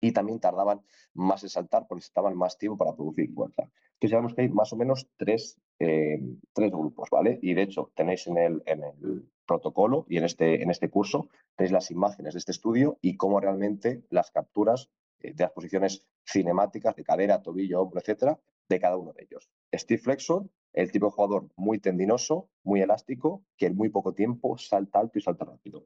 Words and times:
y 0.00 0.12
también 0.12 0.40
tardaban 0.40 0.82
más 1.14 1.42
en 1.42 1.48
saltar 1.48 1.86
porque 1.86 2.00
necesitaban 2.00 2.36
más 2.36 2.58
tiempo 2.58 2.78
para 2.78 2.94
producir 2.94 3.32
fuerza. 3.32 3.70
Entonces 3.94 4.10
sabemos 4.10 4.34
que 4.34 4.42
hay 4.42 4.48
más 4.48 4.72
o 4.72 4.76
menos 4.76 5.08
tres, 5.16 5.60
eh, 5.78 6.18
tres 6.52 6.70
grupos, 6.70 7.10
¿vale? 7.10 7.38
Y 7.42 7.54
de 7.54 7.62
hecho 7.62 7.92
tenéis 7.94 8.26
en 8.26 8.38
el, 8.38 8.62
en 8.66 8.82
el 8.82 9.28
protocolo 9.46 10.06
y 10.08 10.16
en 10.16 10.24
este, 10.24 10.62
en 10.62 10.70
este 10.70 10.88
curso 10.88 11.28
tenéis 11.56 11.72
las 11.72 11.90
imágenes 11.90 12.34
de 12.34 12.38
este 12.38 12.52
estudio 12.52 12.98
y 13.02 13.16
cómo 13.16 13.40
realmente 13.40 14.04
las 14.10 14.30
capturas 14.30 14.90
eh, 15.20 15.34
de 15.34 15.44
las 15.44 15.52
posiciones 15.52 16.06
cinemáticas 16.24 16.96
de 16.96 17.04
cadera, 17.04 17.42
tobillo, 17.42 17.82
hombro, 17.82 18.00
etcétera, 18.00 18.38
de 18.68 18.80
cada 18.80 18.96
uno 18.96 19.12
de 19.12 19.24
ellos. 19.24 19.50
Steve 19.74 20.00
Flexor, 20.00 20.48
el 20.72 20.90
tipo 20.92 21.06
de 21.06 21.12
jugador 21.12 21.48
muy 21.56 21.78
tendinoso, 21.78 22.48
muy 22.62 22.80
elástico, 22.80 23.44
que 23.56 23.66
en 23.66 23.76
muy 23.76 23.88
poco 23.88 24.14
tiempo 24.14 24.56
salta 24.58 25.00
alto 25.00 25.18
y 25.18 25.22
salta 25.22 25.44
rápido. 25.44 25.84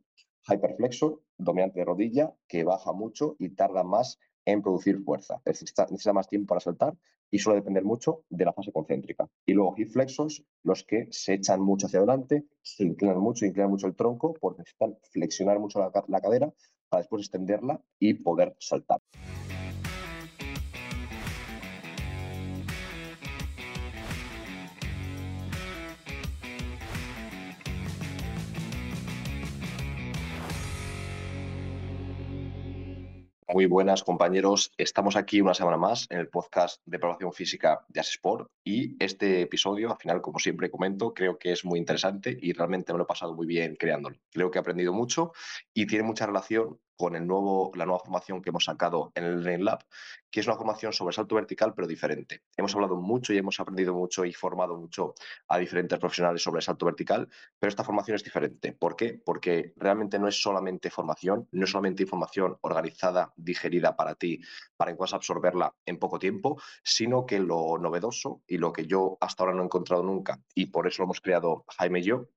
Hyperflexor, 0.48 1.22
dominante 1.38 1.80
de 1.80 1.84
rodilla, 1.86 2.34
que 2.46 2.64
baja 2.64 2.92
mucho 2.92 3.36
y 3.38 3.50
tarda 3.50 3.82
más 3.82 4.18
en 4.44 4.62
producir 4.62 5.02
fuerza. 5.02 5.40
Necesita, 5.44 6.12
más 6.12 6.28
tiempo 6.28 6.48
para 6.48 6.60
saltar 6.60 6.94
y 7.30 7.38
suele 7.38 7.60
depender 7.60 7.84
mucho 7.84 8.24
de 8.28 8.44
la 8.44 8.52
fase 8.52 8.72
concéntrica. 8.72 9.28
Y 9.46 9.54
luego 9.54 9.74
hip 9.76 9.90
flexors, 9.90 10.44
los 10.62 10.84
que 10.84 11.08
se 11.10 11.34
echan 11.34 11.60
mucho 11.60 11.86
hacia 11.86 11.98
adelante, 11.98 12.44
se 12.62 12.84
inclinan 12.84 13.18
mucho, 13.18 13.46
inclinan 13.46 13.70
mucho 13.70 13.86
el 13.86 13.96
tronco 13.96 14.34
porque 14.34 14.60
necesitan 14.60 14.96
flexionar 15.10 15.58
mucho 15.58 15.78
la, 15.78 15.90
la 16.08 16.20
cadera 16.20 16.52
para 16.88 17.00
después 17.00 17.22
extenderla 17.22 17.80
y 17.98 18.14
poder 18.14 18.54
saltar. 18.58 19.00
Muy 33.54 33.66
buenas 33.66 34.02
compañeros, 34.02 34.72
estamos 34.76 35.14
aquí 35.14 35.40
una 35.40 35.54
semana 35.54 35.76
más 35.76 36.08
en 36.10 36.18
el 36.18 36.28
podcast 36.28 36.80
de 36.86 36.98
Probación 36.98 37.32
Física 37.32 37.84
de 37.86 38.00
Asesport 38.00 38.50
y 38.64 38.96
este 38.98 39.42
episodio, 39.42 39.92
al 39.92 39.96
final, 39.96 40.20
como 40.20 40.40
siempre 40.40 40.72
comento, 40.72 41.14
creo 41.14 41.38
que 41.38 41.52
es 41.52 41.64
muy 41.64 41.78
interesante 41.78 42.36
y 42.42 42.52
realmente 42.52 42.92
me 42.92 42.98
lo 42.98 43.04
he 43.04 43.06
pasado 43.06 43.32
muy 43.32 43.46
bien 43.46 43.76
creándolo. 43.76 44.16
Creo 44.32 44.50
que 44.50 44.58
he 44.58 44.60
aprendido 44.60 44.92
mucho 44.92 45.30
y 45.72 45.86
tiene 45.86 46.02
mucha 46.02 46.26
relación 46.26 46.80
con 46.96 47.16
el 47.16 47.26
nuevo, 47.26 47.72
la 47.74 47.86
nueva 47.86 48.00
formación 48.00 48.42
que 48.42 48.50
hemos 48.50 48.64
sacado 48.64 49.12
en 49.14 49.24
el 49.24 49.42
Learning 49.42 49.64
Lab, 49.64 49.84
que 50.30 50.40
es 50.40 50.46
una 50.46 50.56
formación 50.56 50.92
sobre 50.92 51.14
salto 51.14 51.34
vertical, 51.34 51.74
pero 51.74 51.86
diferente. 51.86 52.42
Hemos 52.56 52.74
hablado 52.74 52.96
mucho 52.96 53.32
y 53.32 53.38
hemos 53.38 53.58
aprendido 53.60 53.94
mucho 53.94 54.24
y 54.24 54.32
formado 54.32 54.76
mucho 54.76 55.14
a 55.48 55.58
diferentes 55.58 55.98
profesionales 55.98 56.42
sobre 56.42 56.62
salto 56.62 56.86
vertical, 56.86 57.28
pero 57.58 57.68
esta 57.68 57.84
formación 57.84 58.16
es 58.16 58.24
diferente. 58.24 58.72
¿Por 58.72 58.96
qué? 58.96 59.20
Porque 59.24 59.72
realmente 59.76 60.18
no 60.18 60.28
es 60.28 60.40
solamente 60.40 60.90
formación, 60.90 61.48
no 61.52 61.64
es 61.64 61.70
solamente 61.70 62.02
información 62.02 62.56
organizada, 62.62 63.32
digerida 63.36 63.96
para 63.96 64.14
ti, 64.14 64.40
para 64.76 64.92
que 64.92 64.96
puedas 64.96 65.14
absorberla 65.14 65.74
en 65.86 65.98
poco 65.98 66.18
tiempo, 66.18 66.60
sino 66.82 67.26
que 67.26 67.38
lo 67.38 67.78
novedoso 67.78 68.42
y 68.46 68.58
lo 68.58 68.72
que 68.72 68.86
yo 68.86 69.18
hasta 69.20 69.42
ahora 69.42 69.54
no 69.54 69.62
he 69.62 69.66
encontrado 69.66 70.02
nunca, 70.02 70.40
y 70.54 70.66
por 70.66 70.86
eso 70.86 71.02
lo 71.02 71.06
hemos 71.06 71.20
creado 71.20 71.64
Jaime 71.68 72.00
y 72.00 72.02
yo, 72.02 72.28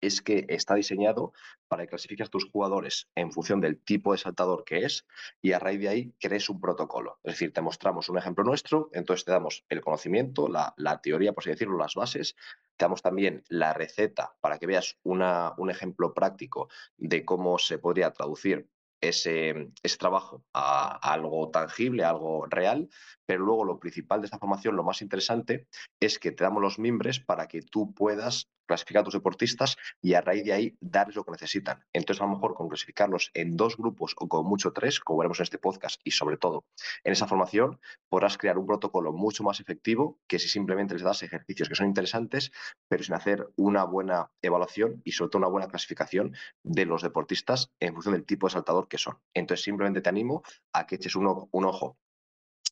es 0.00 0.22
que 0.22 0.46
está 0.48 0.74
diseñado 0.74 1.32
para 1.68 1.84
que 1.84 1.90
clasifiques 1.90 2.30
tus 2.30 2.50
jugadores 2.50 3.08
en 3.14 3.32
función 3.32 3.60
del 3.60 3.78
tipo 3.78 4.12
de 4.12 4.18
saltador 4.18 4.64
que 4.64 4.84
es 4.84 5.06
y 5.40 5.52
a 5.52 5.58
raíz 5.58 5.80
de 5.80 5.88
ahí 5.88 6.14
crees 6.18 6.48
un 6.48 6.60
protocolo. 6.60 7.20
Es 7.22 7.34
decir, 7.34 7.52
te 7.52 7.60
mostramos 7.60 8.08
un 8.08 8.18
ejemplo 8.18 8.44
nuestro, 8.44 8.90
entonces 8.92 9.24
te 9.24 9.32
damos 9.32 9.64
el 9.68 9.80
conocimiento, 9.80 10.48
la, 10.48 11.00
teoría, 11.02 11.32
por 11.32 11.42
así 11.42 11.50
decirlo, 11.50 11.78
las 11.78 11.94
bases, 11.94 12.34
te 12.76 12.84
damos 12.84 13.02
también 13.02 13.44
la 13.48 13.72
receta 13.72 14.36
para 14.40 14.58
que 14.58 14.66
veas 14.66 14.98
una, 15.02 15.54
un 15.58 15.70
ejemplo 15.70 16.14
práctico 16.14 16.68
de 16.96 17.24
cómo 17.24 17.58
se 17.58 17.78
podría 17.78 18.12
traducir 18.12 18.68
ese, 19.00 19.72
ese, 19.82 19.96
trabajo 19.96 20.44
a, 20.52 20.98
a, 21.08 21.14
algo 21.14 21.50
tangible, 21.50 22.04
a 22.04 22.10
algo 22.10 22.46
real, 22.46 22.88
pero 23.30 23.44
luego 23.44 23.64
lo 23.64 23.78
principal 23.78 24.20
de 24.20 24.24
esta 24.24 24.40
formación, 24.40 24.74
lo 24.74 24.82
más 24.82 25.02
interesante, 25.02 25.68
es 26.00 26.18
que 26.18 26.32
te 26.32 26.42
damos 26.42 26.60
los 26.60 26.80
mimbres 26.80 27.20
para 27.20 27.46
que 27.46 27.62
tú 27.62 27.94
puedas 27.94 28.50
clasificar 28.66 29.02
a 29.02 29.04
tus 29.04 29.14
deportistas 29.14 29.76
y 30.02 30.14
a 30.14 30.20
raíz 30.20 30.44
de 30.44 30.52
ahí 30.52 30.76
darles 30.80 31.14
lo 31.14 31.24
que 31.24 31.30
necesitan. 31.30 31.84
Entonces, 31.92 32.20
a 32.20 32.24
lo 32.24 32.32
mejor 32.32 32.54
con 32.54 32.68
clasificarlos 32.68 33.30
en 33.34 33.56
dos 33.56 33.76
grupos 33.76 34.16
o 34.16 34.28
con 34.28 34.44
mucho 34.46 34.72
tres, 34.72 34.98
como 34.98 35.20
veremos 35.20 35.38
en 35.38 35.44
este 35.44 35.58
podcast, 35.58 36.00
y 36.02 36.10
sobre 36.10 36.38
todo 36.38 36.64
en 37.04 37.12
esa 37.12 37.28
formación, 37.28 37.78
podrás 38.08 38.36
crear 38.36 38.58
un 38.58 38.66
protocolo 38.66 39.12
mucho 39.12 39.44
más 39.44 39.60
efectivo 39.60 40.18
que 40.26 40.40
si 40.40 40.48
simplemente 40.48 40.94
les 40.94 41.04
das 41.04 41.22
ejercicios 41.22 41.68
que 41.68 41.76
son 41.76 41.86
interesantes, 41.86 42.50
pero 42.88 43.04
sin 43.04 43.14
hacer 43.14 43.48
una 43.54 43.84
buena 43.84 44.32
evaluación 44.42 45.02
y 45.04 45.12
sobre 45.12 45.30
todo 45.30 45.38
una 45.38 45.48
buena 45.48 45.68
clasificación 45.68 46.34
de 46.64 46.84
los 46.84 47.02
deportistas 47.02 47.70
en 47.78 47.94
función 47.94 48.14
del 48.14 48.26
tipo 48.26 48.48
de 48.48 48.54
saltador 48.54 48.88
que 48.88 48.98
son. 48.98 49.18
Entonces, 49.34 49.62
simplemente 49.62 50.00
te 50.00 50.08
animo 50.08 50.42
a 50.72 50.86
que 50.86 50.96
eches 50.96 51.14
un, 51.14 51.48
un 51.48 51.64
ojo 51.64 51.96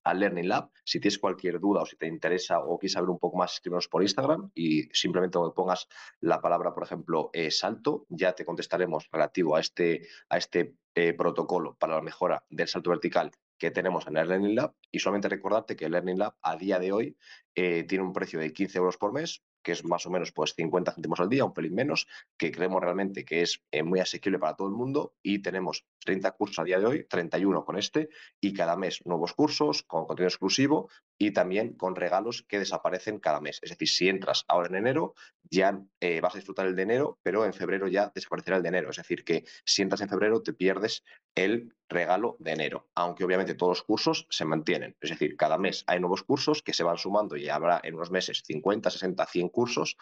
al 0.04 0.20
Learning 0.20 0.48
Lab. 0.48 0.70
Si 0.84 1.00
tienes 1.00 1.18
cualquier 1.18 1.60
duda 1.60 1.82
o 1.82 1.86
si 1.86 1.96
te 1.96 2.06
interesa 2.06 2.60
o 2.60 2.78
quieres 2.78 2.94
saber 2.94 3.10
un 3.10 3.18
poco 3.18 3.36
más, 3.36 3.54
escríbenos 3.54 3.88
por 3.88 4.02
Instagram 4.02 4.50
y 4.54 4.82
simplemente 4.92 5.38
me 5.38 5.50
pongas 5.50 5.88
la 6.20 6.40
palabra, 6.40 6.74
por 6.74 6.84
ejemplo, 6.84 7.30
eh, 7.32 7.50
salto, 7.50 8.06
ya 8.08 8.32
te 8.32 8.44
contestaremos 8.44 9.08
relativo 9.10 9.56
a 9.56 9.60
este, 9.60 10.06
a 10.28 10.38
este 10.38 10.74
eh, 10.94 11.12
protocolo 11.12 11.76
para 11.76 11.96
la 11.96 12.02
mejora 12.02 12.44
del 12.48 12.68
salto 12.68 12.90
vertical 12.90 13.30
que 13.58 13.70
tenemos 13.70 14.06
en 14.06 14.16
el 14.16 14.28
Learning 14.28 14.54
Lab 14.54 14.74
y 14.90 15.00
solamente 15.00 15.28
recordarte 15.28 15.76
que 15.76 15.86
el 15.86 15.92
Learning 15.92 16.18
Lab 16.18 16.36
a 16.42 16.56
día 16.56 16.78
de 16.78 16.92
hoy 16.92 17.16
eh, 17.54 17.84
tiene 17.84 18.04
un 18.04 18.12
precio 18.12 18.38
de 18.38 18.52
15 18.52 18.78
euros 18.78 18.96
por 18.96 19.12
mes, 19.12 19.42
que 19.68 19.72
es 19.72 19.84
más 19.84 20.06
o 20.06 20.10
menos 20.10 20.32
pues 20.32 20.54
50 20.54 20.92
céntimos 20.92 21.20
al 21.20 21.28
día, 21.28 21.44
un 21.44 21.52
pelín 21.52 21.74
menos, 21.74 22.08
que 22.38 22.50
creemos 22.50 22.80
realmente 22.80 23.22
que 23.26 23.42
es 23.42 23.62
eh, 23.70 23.82
muy 23.82 24.00
asequible 24.00 24.38
para 24.38 24.56
todo 24.56 24.66
el 24.66 24.72
mundo 24.72 25.12
y 25.22 25.40
tenemos 25.40 25.84
30 26.06 26.30
cursos 26.30 26.58
a 26.60 26.64
día 26.64 26.78
de 26.78 26.86
hoy, 26.86 27.04
31 27.04 27.66
con 27.66 27.76
este 27.76 28.08
y 28.40 28.54
cada 28.54 28.78
mes 28.78 29.04
nuevos 29.04 29.34
cursos 29.34 29.82
con 29.82 30.06
contenido 30.06 30.28
exclusivo 30.28 30.88
y 31.18 31.32
también 31.32 31.74
con 31.74 31.96
regalos 31.96 32.46
que 32.48 32.58
desaparecen 32.58 33.18
cada 33.18 33.42
mes. 33.42 33.58
Es 33.60 33.68
decir, 33.68 33.90
si 33.90 34.08
entras 34.08 34.46
ahora 34.48 34.68
en 34.68 34.76
enero, 34.76 35.14
ya 35.50 35.80
eh, 36.00 36.20
vas 36.20 36.34
a 36.34 36.38
disfrutar 36.38 36.66
el 36.66 36.76
de 36.76 36.82
enero, 36.82 37.18
pero 37.22 37.44
en 37.44 37.52
febrero 37.52 37.88
ya 37.88 38.10
desaparecerá 38.14 38.56
el 38.56 38.62
de 38.62 38.68
enero. 38.68 38.90
Es 38.90 38.96
decir, 38.96 39.24
que 39.24 39.44
si 39.64 39.82
entras 39.82 40.00
en 40.00 40.08
febrero 40.08 40.42
te 40.42 40.52
pierdes 40.52 41.04
el 41.34 41.74
regalo 41.88 42.36
de 42.38 42.52
enero, 42.52 42.88
aunque 42.94 43.24
obviamente 43.24 43.54
todos 43.54 43.78
los 43.78 43.82
cursos 43.82 44.26
se 44.30 44.44
mantienen. 44.44 44.96
Es 45.00 45.10
decir, 45.10 45.36
cada 45.36 45.58
mes 45.58 45.84
hay 45.86 46.00
nuevos 46.00 46.22
cursos 46.22 46.62
que 46.62 46.72
se 46.72 46.84
van 46.84 46.98
sumando 46.98 47.36
y 47.36 47.48
habrá 47.48 47.80
en 47.82 47.94
unos 47.94 48.10
meses 48.10 48.42
50, 48.44 48.90
60, 48.90 49.26
100 49.26 49.48
cursos, 49.48 49.96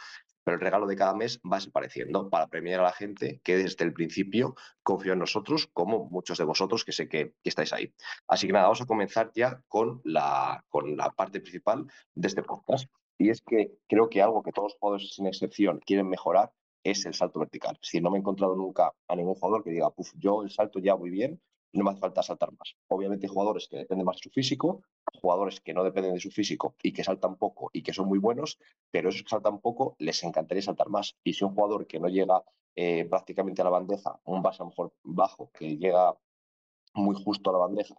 pero 0.44 0.56
el 0.56 0.60
regalo 0.60 0.86
de 0.86 0.96
cada 0.96 1.14
mes 1.14 1.40
va 1.40 1.56
desapareciendo 1.56 2.28
para 2.30 2.48
premiar 2.48 2.80
a 2.80 2.84
la 2.84 2.92
gente 2.92 3.40
que 3.42 3.56
desde 3.56 3.84
el 3.84 3.92
principio 3.92 4.54
confió 4.82 5.12
en 5.12 5.18
nosotros, 5.18 5.68
como 5.72 6.08
muchos 6.08 6.38
de 6.38 6.44
vosotros 6.44 6.84
que 6.84 6.92
sé 6.92 7.08
que, 7.08 7.34
estáis 7.44 7.72
ahí. 7.72 7.92
Así 8.28 8.46
que 8.46 8.52
nada, 8.52 8.66
vamos 8.66 8.80
a 8.80 8.86
comenzar 8.86 9.30
ya 9.34 9.62
con 9.68 10.00
la, 10.04 10.64
con 10.68 10.96
la 10.96 11.10
parte 11.10 11.40
principal 11.40 11.86
de 12.14 12.28
este 12.28 12.42
podcast. 12.42 12.88
Y 13.18 13.30
es 13.30 13.40
que 13.40 13.78
creo 13.88 14.08
que 14.08 14.22
algo 14.22 14.42
que 14.42 14.52
todos 14.52 14.72
los 14.72 14.78
jugadores 14.78 15.14
sin 15.14 15.26
excepción 15.26 15.80
quieren 15.84 16.08
mejorar 16.08 16.52
es 16.84 17.04
el 17.06 17.14
salto 17.14 17.40
vertical. 17.40 17.78
Si 17.82 18.00
no 18.00 18.10
me 18.10 18.18
he 18.18 18.20
encontrado 18.20 18.54
nunca 18.54 18.92
a 19.08 19.16
ningún 19.16 19.34
jugador 19.34 19.64
que 19.64 19.70
diga, 19.70 19.90
Puf, 19.90 20.12
yo 20.16 20.42
el 20.42 20.50
salto 20.50 20.78
ya 20.78 20.96
muy 20.96 21.10
bien, 21.10 21.40
no 21.72 21.84
me 21.84 21.90
hace 21.90 22.00
falta 22.00 22.22
saltar 22.22 22.52
más. 22.52 22.76
Obviamente 22.88 23.26
hay 23.26 23.32
jugadores 23.32 23.68
que 23.68 23.78
dependen 23.78 24.06
más 24.06 24.16
de 24.16 24.22
su 24.22 24.30
físico, 24.30 24.82
jugadores 25.20 25.60
que 25.60 25.74
no 25.74 25.84
dependen 25.84 26.14
de 26.14 26.20
su 26.20 26.30
físico 26.30 26.76
y 26.82 26.92
que 26.92 27.04
saltan 27.04 27.36
poco 27.36 27.70
y 27.72 27.82
que 27.82 27.92
son 27.92 28.08
muy 28.08 28.18
buenos, 28.18 28.58
pero 28.90 29.08
esos 29.08 29.22
que 29.22 29.30
saltan 29.30 29.60
poco 29.60 29.96
les 29.98 30.22
encantaría 30.22 30.62
saltar 30.62 30.88
más. 30.88 31.16
Y 31.24 31.34
si 31.34 31.44
un 31.44 31.54
jugador 31.54 31.86
que 31.86 31.98
no 31.98 32.08
llega 32.08 32.42
eh, 32.76 33.04
prácticamente 33.04 33.62
a 33.62 33.64
la 33.64 33.70
bandeja, 33.70 34.20
un 34.24 34.42
base 34.42 34.62
a 34.62 34.66
mejor 34.66 34.92
bajo, 35.02 35.50
que 35.52 35.76
llega 35.76 36.16
muy 36.94 37.16
justo 37.22 37.50
a 37.50 37.52
la 37.54 37.58
bandeja 37.58 37.94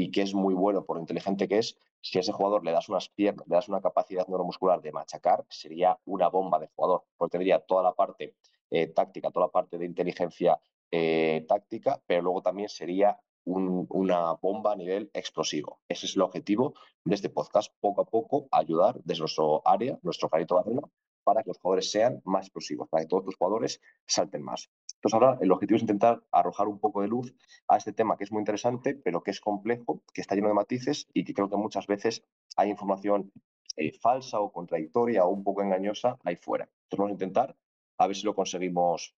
y 0.00 0.10
que 0.10 0.22
es 0.22 0.34
muy 0.34 0.54
bueno 0.54 0.84
por 0.84 0.96
lo 0.96 1.02
inteligente 1.02 1.46
que 1.46 1.58
es, 1.58 1.76
si 2.00 2.16
a 2.16 2.22
ese 2.22 2.32
jugador 2.32 2.64
le 2.64 2.72
das 2.72 2.88
unas 2.88 3.10
piernas, 3.10 3.46
le 3.46 3.54
das 3.54 3.68
una 3.68 3.82
capacidad 3.82 4.26
neuromuscular 4.26 4.80
de 4.80 4.92
machacar, 4.92 5.44
sería 5.50 5.98
una 6.06 6.28
bomba 6.28 6.58
de 6.58 6.68
jugador, 6.68 7.04
porque 7.18 7.32
tendría 7.32 7.58
toda 7.58 7.82
la 7.82 7.92
parte 7.92 8.34
eh, 8.70 8.86
táctica, 8.86 9.30
toda 9.30 9.46
la 9.46 9.52
parte 9.52 9.76
de 9.76 9.84
inteligencia 9.84 10.58
eh, 10.90 11.44
táctica, 11.46 12.00
pero 12.06 12.22
luego 12.22 12.40
también 12.40 12.70
sería 12.70 13.18
una 13.44 14.32
bomba 14.34 14.72
a 14.72 14.76
nivel 14.76 15.10
explosivo. 15.12 15.80
Ese 15.88 16.06
es 16.06 16.14
el 16.14 16.22
objetivo 16.22 16.74
de 17.04 17.14
este 17.14 17.28
podcast, 17.28 17.72
poco 17.80 18.02
a 18.02 18.04
poco 18.04 18.48
ayudar 18.52 19.00
desde 19.04 19.20
nuestro 19.20 19.66
área, 19.66 19.98
nuestro 20.02 20.28
carrito 20.28 20.54
de 20.54 20.60
arena, 20.60 20.82
para 21.24 21.42
que 21.42 21.50
los 21.50 21.58
jugadores 21.58 21.90
sean 21.90 22.22
más 22.24 22.46
explosivos, 22.46 22.88
para 22.88 23.02
que 23.02 23.08
todos 23.08 23.26
los 23.26 23.36
jugadores 23.36 23.80
salten 24.06 24.42
más. 24.42 24.70
Entonces 25.00 25.14
ahora 25.14 25.38
el 25.40 25.50
objetivo 25.50 25.76
es 25.76 25.82
intentar 25.82 26.22
arrojar 26.30 26.68
un 26.68 26.78
poco 26.78 27.00
de 27.00 27.08
luz 27.08 27.34
a 27.68 27.78
este 27.78 27.94
tema 27.94 28.18
que 28.18 28.24
es 28.24 28.32
muy 28.32 28.40
interesante, 28.40 28.94
pero 28.94 29.22
que 29.22 29.30
es 29.30 29.40
complejo, 29.40 30.02
que 30.12 30.20
está 30.20 30.34
lleno 30.34 30.48
de 30.48 30.54
matices 30.54 31.08
y 31.14 31.24
que 31.24 31.32
creo 31.32 31.48
que 31.48 31.56
muchas 31.56 31.86
veces 31.86 32.22
hay 32.56 32.68
información 32.68 33.32
eh, 33.78 33.92
falsa 33.98 34.40
o 34.40 34.52
contradictoria 34.52 35.24
o 35.24 35.30
un 35.30 35.42
poco 35.42 35.62
engañosa 35.62 36.18
ahí 36.22 36.36
fuera. 36.36 36.64
Entonces 36.64 36.98
vamos 36.98 37.10
a 37.10 37.12
intentar 37.12 37.56
a 37.96 38.06
ver 38.06 38.14
si 38.14 38.26
lo 38.26 38.34
conseguimos 38.34 39.14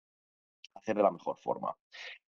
hacer 0.75 0.97
de 0.97 1.03
la 1.03 1.11
mejor 1.11 1.39
forma. 1.39 1.75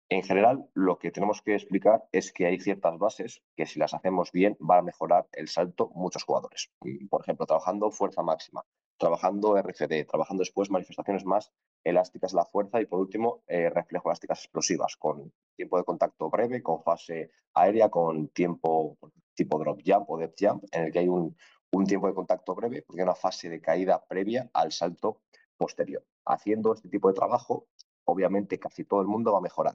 En 0.08 0.22
general, 0.22 0.66
lo 0.72 0.99
que 0.99 1.10
tenemos 1.10 1.43
que 1.43 1.54
explicar 1.54 2.04
es 2.10 2.32
que 2.32 2.46
hay 2.46 2.58
ciertas 2.58 2.99
bases 2.99 3.43
que 3.54 3.66
si 3.66 3.78
las 3.78 3.93
hacemos 3.93 4.32
bien 4.32 4.56
van 4.60 4.78
a 4.78 4.82
mejorar 4.82 5.28
el 5.32 5.49
salto 5.49 5.90
muchos 5.94 6.25
jugadores. 6.25 6.70
Por 7.10 7.20
ejemplo, 7.20 7.44
trabajando 7.44 7.90
fuerza 7.90 8.22
máxima, 8.22 8.64
trabajando 9.02 9.60
RFD, 9.60 10.06
trabajando 10.06 10.43
después 10.43 10.70
manifestaciones 10.70 11.25
más 11.25 11.52
elásticas 11.82 12.32
la 12.34 12.44
fuerza 12.44 12.81
y 12.81 12.87
por 12.87 13.00
último 13.00 13.43
eh, 13.49 13.69
reflejo 13.69 14.08
elásticas 14.08 14.44
explosivas 14.44 14.96
con 14.96 15.32
tiempo 15.56 15.76
de 15.76 15.82
contacto 15.82 16.31
breve, 16.31 16.62
con 16.62 16.84
fase 16.84 17.32
aérea, 17.52 17.88
con 17.88 18.28
tiempo 18.28 18.96
tipo 19.34 19.58
drop 19.58 19.81
jump 19.84 20.08
o 20.08 20.19
depth 20.19 20.38
jump, 20.38 20.64
en 20.70 20.84
el 20.84 20.93
que 20.93 21.00
hay 21.00 21.08
un, 21.08 21.37
un 21.72 21.84
tiempo 21.84 22.06
de 22.06 22.14
contacto 22.14 22.54
breve 22.54 22.82
porque 22.82 23.00
hay 23.00 23.04
una 23.04 23.16
fase 23.16 23.49
de 23.49 23.60
caída 23.60 24.00
previa 24.06 24.49
al 24.52 24.70
salto 24.70 25.22
posterior. 25.56 26.04
Haciendo 26.25 26.72
este 26.72 26.88
tipo 26.88 27.08
de 27.08 27.14
trabajo, 27.14 27.66
obviamente 28.04 28.60
casi 28.60 28.84
todo 28.84 29.00
el 29.00 29.08
mundo 29.08 29.32
va 29.32 29.38
a 29.38 29.43
mejorar 29.43 29.75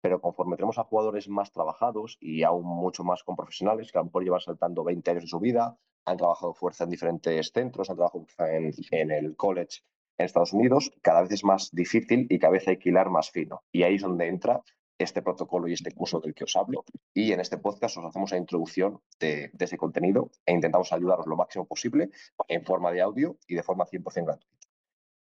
pero 0.00 0.20
conforme 0.20 0.56
tenemos 0.56 0.78
a 0.78 0.84
jugadores 0.84 1.28
más 1.28 1.52
trabajados 1.52 2.16
y 2.20 2.42
aún 2.42 2.64
mucho 2.64 3.04
más 3.04 3.22
con 3.24 3.36
profesionales 3.36 3.90
que 3.90 3.98
a 3.98 4.02
lo 4.02 4.06
mejor 4.06 4.24
llevan 4.24 4.40
saltando 4.40 4.84
20 4.84 5.10
años 5.10 5.24
de 5.24 5.28
su 5.28 5.40
vida, 5.40 5.76
han 6.04 6.16
trabajado 6.16 6.54
fuerza 6.54 6.84
en 6.84 6.90
diferentes 6.90 7.50
centros, 7.52 7.90
han 7.90 7.96
trabajado 7.96 8.26
en, 8.38 8.72
en 8.90 9.10
el 9.10 9.36
college 9.36 9.80
en 10.18 10.26
Estados 10.26 10.52
Unidos, 10.52 10.92
cada 11.02 11.22
vez 11.22 11.32
es 11.32 11.44
más 11.44 11.70
difícil 11.72 12.26
y 12.28 12.38
cada 12.38 12.52
vez 12.52 12.66
hay 12.66 12.78
que 12.78 12.88
hilar 12.88 13.08
más 13.08 13.30
fino. 13.30 13.62
Y 13.70 13.84
ahí 13.84 13.96
es 13.96 14.02
donde 14.02 14.26
entra 14.26 14.62
este 14.98 15.22
protocolo 15.22 15.68
y 15.68 15.74
este 15.74 15.92
curso 15.92 16.18
del 16.18 16.34
que 16.34 16.44
os 16.44 16.56
hablo. 16.56 16.84
Y 17.14 17.32
en 17.32 17.40
este 17.40 17.58
podcast 17.58 17.96
os 17.98 18.04
hacemos 18.04 18.32
la 18.32 18.38
introducción 18.38 19.00
de, 19.20 19.50
de 19.52 19.64
ese 19.64 19.76
contenido 19.76 20.30
e 20.44 20.52
intentamos 20.52 20.92
ayudaros 20.92 21.26
lo 21.26 21.36
máximo 21.36 21.66
posible 21.66 22.10
en 22.48 22.64
forma 22.64 22.90
de 22.90 23.00
audio 23.00 23.36
y 23.46 23.54
de 23.54 23.62
forma 23.62 23.86
100% 23.86 24.24
gratuita. 24.24 24.66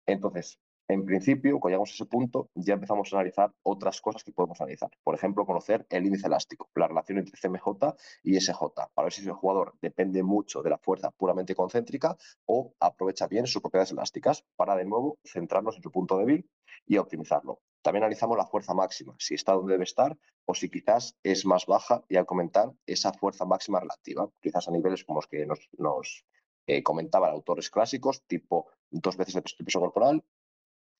Entonces, 0.06 0.58
en 0.88 1.04
principio, 1.04 1.58
cuando 1.58 1.74
llegamos 1.74 1.90
a 1.90 1.94
ese 1.94 2.06
punto, 2.06 2.50
ya 2.54 2.74
empezamos 2.74 3.12
a 3.12 3.16
analizar 3.16 3.52
otras 3.62 4.00
cosas 4.00 4.22
que 4.22 4.32
podemos 4.32 4.60
analizar. 4.60 4.90
Por 5.02 5.16
ejemplo, 5.16 5.44
conocer 5.44 5.84
el 5.90 6.06
índice 6.06 6.28
elástico, 6.28 6.70
la 6.76 6.86
relación 6.86 7.18
entre 7.18 7.36
CMJ 7.40 7.96
y 8.22 8.40
SJ, 8.40 8.60
para 8.94 9.06
ver 9.06 9.12
si 9.12 9.26
el 9.26 9.32
jugador 9.32 9.74
depende 9.82 10.22
mucho 10.22 10.62
de 10.62 10.70
la 10.70 10.78
fuerza 10.78 11.10
puramente 11.10 11.56
concéntrica 11.56 12.16
o 12.44 12.72
aprovecha 12.78 13.26
bien 13.26 13.46
sus 13.46 13.62
propiedades 13.62 13.90
elásticas 13.90 14.44
para, 14.54 14.76
de 14.76 14.84
nuevo, 14.84 15.18
centrarnos 15.24 15.76
en 15.76 15.82
su 15.82 15.90
punto 15.90 16.18
débil 16.18 16.48
y 16.86 16.98
optimizarlo. 16.98 17.60
También 17.82 18.04
analizamos 18.04 18.36
la 18.36 18.46
fuerza 18.46 18.74
máxima, 18.74 19.16
si 19.18 19.34
está 19.34 19.52
donde 19.52 19.72
debe 19.72 19.84
estar 19.84 20.16
o 20.44 20.54
si 20.54 20.68
quizás 20.68 21.16
es 21.24 21.44
más 21.46 21.66
baja 21.66 22.04
y 22.08 22.16
al 22.16 22.26
comentar 22.26 22.72
esa 22.86 23.12
fuerza 23.12 23.44
máxima 23.44 23.80
relativa, 23.80 24.28
quizás 24.40 24.68
a 24.68 24.70
niveles 24.70 25.04
como 25.04 25.18
los 25.18 25.26
que 25.26 25.46
nos, 25.46 25.68
nos 25.78 26.24
eh, 26.68 26.82
comentaban 26.82 27.30
autores 27.30 27.70
clásicos, 27.70 28.24
tipo 28.26 28.66
dos 28.90 29.16
veces 29.16 29.36
el 29.36 29.42
peso 29.42 29.80
corporal 29.80 30.24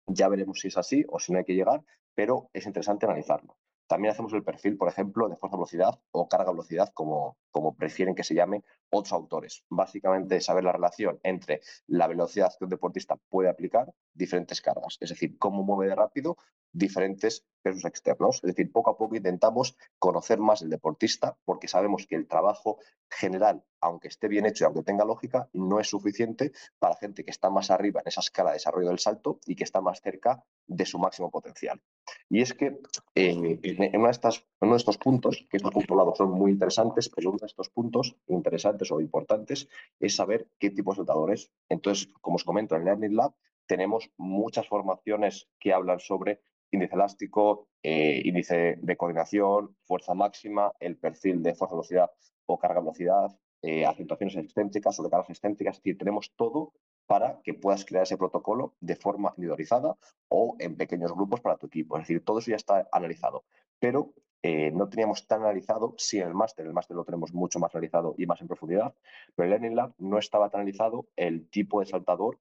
ya 0.06 0.28
veremos 0.28 0.60
si 0.60 0.68
es 0.68 0.76
así 0.76 1.04
o 1.08 1.18
si 1.18 1.32
no 1.32 1.38
hay 1.38 1.44
que 1.44 1.54
llegar, 1.54 1.82
pero 2.14 2.48
es 2.52 2.66
interesante 2.66 3.06
analizarlo. 3.06 3.56
También 3.86 4.12
hacemos 4.12 4.32
el 4.32 4.42
perfil, 4.42 4.76
por 4.76 4.88
ejemplo, 4.88 5.28
de 5.28 5.36
fuerza-velocidad 5.36 6.00
o 6.10 6.28
carga-velocidad, 6.28 6.90
como, 6.92 7.36
como 7.56 7.74
prefieren 7.74 8.14
que 8.14 8.22
se 8.22 8.34
llame 8.34 8.64
otros 8.90 9.14
autores. 9.14 9.64
Básicamente, 9.70 10.42
saber 10.42 10.62
la 10.62 10.72
relación 10.72 11.18
entre 11.22 11.62
la 11.86 12.06
velocidad 12.06 12.52
que 12.58 12.64
un 12.64 12.70
deportista 12.70 13.16
puede 13.30 13.48
aplicar 13.48 13.94
diferentes 14.12 14.60
cargas, 14.60 14.98
es 15.00 15.08
decir, 15.08 15.38
cómo 15.38 15.62
mueve 15.62 15.88
de 15.88 15.94
rápido 15.94 16.36
diferentes 16.76 17.46
pesos 17.62 17.84
externos. 17.84 18.36
Es 18.36 18.54
decir, 18.54 18.70
poco 18.70 18.90
a 18.90 18.98
poco 18.98 19.16
intentamos 19.16 19.76
conocer 19.98 20.38
más 20.38 20.62
el 20.62 20.68
deportista 20.68 21.36
porque 21.44 21.68
sabemos 21.68 22.06
que 22.06 22.14
el 22.14 22.28
trabajo 22.28 22.78
general, 23.10 23.64
aunque 23.80 24.08
esté 24.08 24.28
bien 24.28 24.46
hecho 24.46 24.64
y 24.64 24.66
aunque 24.66 24.82
tenga 24.82 25.04
lógica, 25.04 25.48
no 25.54 25.80
es 25.80 25.88
suficiente 25.88 26.52
para 26.78 26.96
gente 26.96 27.24
que 27.24 27.30
está 27.30 27.48
más 27.48 27.70
arriba 27.70 28.02
en 28.02 28.08
esa 28.08 28.20
escala 28.20 28.50
de 28.50 28.56
desarrollo 28.56 28.88
del 28.88 28.98
salto 28.98 29.40
y 29.46 29.56
que 29.56 29.64
está 29.64 29.80
más 29.80 30.00
cerca 30.00 30.44
de 30.66 30.84
su 30.84 30.98
máximo 30.98 31.30
potencial. 31.30 31.80
Y 32.28 32.42
es 32.42 32.52
que 32.52 32.78
eh, 33.14 33.58
en, 33.62 33.96
una 33.96 34.08
de 34.08 34.12
estas, 34.12 34.46
uno 34.60 34.72
de 34.72 34.78
estos 34.78 34.98
puntos, 34.98 35.46
que 35.50 35.58
estos 35.58 35.72
puntos 35.72 35.96
lados 35.96 36.18
son 36.18 36.30
muy 36.30 36.50
interesantes, 36.50 37.08
pero 37.08 37.30
uno 37.30 37.38
de 37.40 37.46
estos 37.46 37.68
puntos 37.68 38.16
interesantes 38.28 38.90
o 38.90 39.00
importantes 39.00 39.68
es 40.00 40.16
saber 40.16 40.48
qué 40.58 40.70
tipo 40.70 40.92
de 40.92 40.96
saltadores. 40.96 41.50
Entonces, 41.68 42.08
como 42.20 42.36
os 42.36 42.44
comento, 42.44 42.74
en 42.74 42.84
Learning 42.84 43.16
Lab 43.16 43.32
tenemos 43.66 44.10
muchas 44.16 44.66
formaciones 44.68 45.48
que 45.58 45.72
hablan 45.72 46.00
sobre 46.00 46.40
índice 46.70 46.94
elástico, 46.94 47.68
eh, 47.82 48.22
índice 48.24 48.78
de 48.80 48.96
coordinación, 48.96 49.76
fuerza 49.84 50.14
máxima, 50.14 50.72
el 50.80 50.96
perfil 50.96 51.42
de 51.42 51.54
fuerza-velocidad 51.54 52.10
o 52.46 52.58
carga-velocidad, 52.58 53.36
eh, 53.62 53.84
acentuaciones 53.84 54.36
excéntricas 54.36 54.98
o 54.98 55.02
de 55.02 55.10
cargas 55.10 55.30
excéntricas. 55.30 55.76
Es 55.76 55.82
decir, 55.82 55.98
tenemos 55.98 56.32
todo 56.36 56.72
para 57.06 57.40
que 57.42 57.54
puedas 57.54 57.84
crear 57.84 58.02
ese 58.02 58.16
protocolo 58.16 58.74
de 58.80 58.96
forma 58.96 59.32
individualizada 59.36 59.96
o 60.28 60.56
en 60.58 60.76
pequeños 60.76 61.12
grupos 61.12 61.40
para 61.40 61.56
tu 61.56 61.66
equipo. 61.66 61.96
Es 61.96 62.02
decir, 62.02 62.24
todo 62.24 62.38
eso 62.38 62.50
ya 62.50 62.56
está 62.56 62.88
analizado. 62.90 63.44
Pero 63.78 64.14
eh, 64.42 64.70
no 64.72 64.88
teníamos 64.88 65.26
tan 65.26 65.42
analizado, 65.42 65.94
sí 65.98 66.18
en 66.18 66.28
el 66.28 66.34
máster, 66.34 66.66
el 66.66 66.72
máster 66.72 66.96
lo 66.96 67.04
tenemos 67.04 67.32
mucho 67.32 67.58
más 67.58 67.74
analizado 67.74 68.14
y 68.18 68.26
más 68.26 68.40
en 68.40 68.48
profundidad, 68.48 68.94
pero 69.34 69.44
en 69.44 69.50
Learning 69.50 69.76
Lab 69.76 69.94
no 69.98 70.18
estaba 70.18 70.50
tan 70.50 70.60
analizado 70.60 71.08
el 71.16 71.48
tipo 71.48 71.80
de 71.80 71.86
saltador 71.86 72.38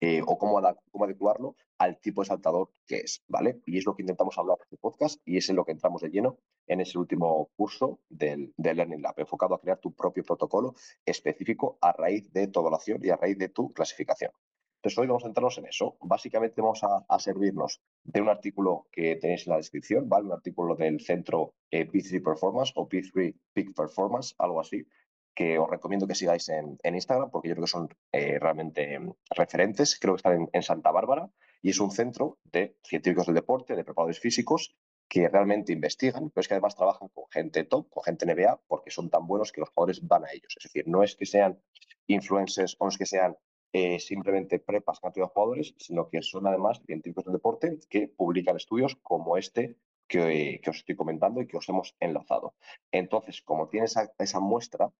eh, 0.00 0.22
o 0.24 0.38
cómo, 0.38 0.60
cómo, 0.92 1.04
adecuarlo 1.04 1.56
al 1.76 1.98
tipo 1.98 2.22
de 2.22 2.28
saltador 2.28 2.70
que 2.86 2.98
es, 2.98 3.24
¿vale? 3.26 3.60
Y 3.66 3.78
es 3.78 3.84
lo 3.84 3.96
que 3.96 4.02
intentamos 4.02 4.38
hablar 4.38 4.58
en 4.58 4.64
este 4.64 4.76
podcast 4.76 5.20
y 5.24 5.38
es 5.38 5.48
en 5.48 5.56
lo 5.56 5.64
que 5.64 5.72
entramos 5.72 6.02
de 6.02 6.10
lleno 6.10 6.38
en 6.68 6.80
ese 6.80 6.98
último 6.98 7.50
curso 7.56 7.98
del, 8.08 8.54
Learning 8.56 9.02
Lab, 9.02 9.14
enfocado 9.18 9.54
a 9.54 9.60
crear 9.60 9.78
tu 9.78 9.92
propio 9.94 10.22
protocolo 10.22 10.74
específico 11.04 11.78
a 11.80 11.92
raíz 11.92 12.32
de 12.32 12.46
tu 12.46 12.60
evaluación 12.60 13.00
y 13.02 13.10
a 13.10 13.16
raíz 13.16 13.38
de 13.38 13.48
tu 13.48 13.72
clasificación. 13.72 14.30
Entonces, 14.78 14.98
hoy 14.98 15.08
vamos 15.08 15.24
a 15.24 15.26
centrarnos 15.26 15.58
en 15.58 15.66
eso. 15.66 15.96
Básicamente 16.00 16.62
vamos 16.62 16.82
a, 16.84 17.18
servirnos 17.18 17.82
de 18.04 18.20
un 18.20 18.28
artículo 18.28 18.86
que 18.92 19.16
tenéis 19.16 19.44
en 19.46 19.50
la 19.50 19.56
descripción, 19.56 20.08
¿vale? 20.08 20.26
Un 20.26 20.32
artículo 20.34 20.76
del 20.76 21.00
centro 21.00 21.54
eh, 21.68 21.88
P3 21.88 22.22
Performance 22.22 22.72
o 22.76 22.88
P3 22.88 23.34
Peak 23.52 23.74
Performance, 23.74 24.36
algo 24.38 24.60
así, 24.60 24.86
que 25.34 25.58
os 25.58 25.68
recomiendo 25.68 26.06
que 26.06 26.14
sigáis 26.14 26.48
en, 26.48 26.78
Instagram 26.84 27.30
porque 27.30 27.48
yo 27.48 27.54
creo 27.54 27.64
que 27.64 27.70
son 27.70 27.88
eh, 28.12 28.38
realmente 28.38 29.00
mm, 29.00 29.12
referentes. 29.30 29.98
Creo 29.98 30.14
que 30.14 30.18
están 30.18 30.48
en, 30.52 30.62
Santa 30.62 30.92
Bárbara 30.92 31.28
y 31.60 31.70
es 31.70 31.80
un 31.80 31.90
centro 31.90 32.38
de 32.44 32.76
científicos 32.84 33.26
del 33.26 33.34
deporte, 33.34 33.74
de 33.74 33.82
preparadores 33.82 34.20
físicos 34.20 34.76
que 35.08 35.28
realmente 35.28 35.72
investigan, 35.72 36.30
pero 36.30 36.40
es 36.40 36.46
que 36.46 36.54
además 36.54 36.76
trabajan 36.76 37.08
con 37.08 37.24
gente 37.32 37.64
top, 37.64 37.88
con 37.88 38.04
gente 38.04 38.26
NBA, 38.26 38.60
porque 38.68 38.92
son 38.92 39.10
tan 39.10 39.26
buenos 39.26 39.50
que 39.50 39.60
los 39.60 39.70
jugadores 39.70 40.06
van 40.06 40.24
a 40.24 40.30
ellos. 40.32 40.54
Es 40.56 40.64
decir, 40.64 40.86
no 40.86 41.02
es 41.02 41.16
que 41.16 41.26
sean 41.26 41.60
influencers 42.06 42.76
o 42.78 42.84
no 42.84 42.90
es 42.90 42.98
que 42.98 43.06
sean 43.06 43.36
eh, 43.72 43.98
simplemente 43.98 44.58
prepas 44.58 45.00
cantidad 45.00 45.26
de 45.26 45.32
jugadores, 45.32 45.74
sino 45.78 46.08
que 46.08 46.22
son 46.22 46.46
además 46.46 46.80
científicos 46.86 47.24
del 47.24 47.34
deporte 47.34 47.78
que 47.88 48.08
publican 48.08 48.56
estudios 48.56 48.96
como 49.02 49.36
este 49.36 49.76
que, 50.08 50.60
os 50.66 50.76
estoy 50.76 50.96
comentando 50.96 51.40
y 51.40 51.46
que 51.46 51.58
os 51.58 51.68
hemos 51.68 51.94
enlazado. 52.00 52.54
Entonces, 52.90 53.42
como 53.42 53.68
tienes 53.68 53.94
esa 54.18 54.40
muestra, 54.40 54.90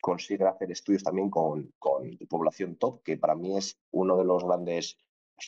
consigue 0.00 0.44
hacer 0.44 0.70
estudios 0.70 1.02
también 1.02 1.30
con, 1.30 1.72
con, 1.78 2.16
población 2.28 2.76
top, 2.76 3.02
que 3.02 3.16
para 3.16 3.34
mí 3.34 3.56
es 3.56 3.78
uno 3.90 4.16
de 4.18 4.24
los 4.24 4.44
grandes 4.44 4.98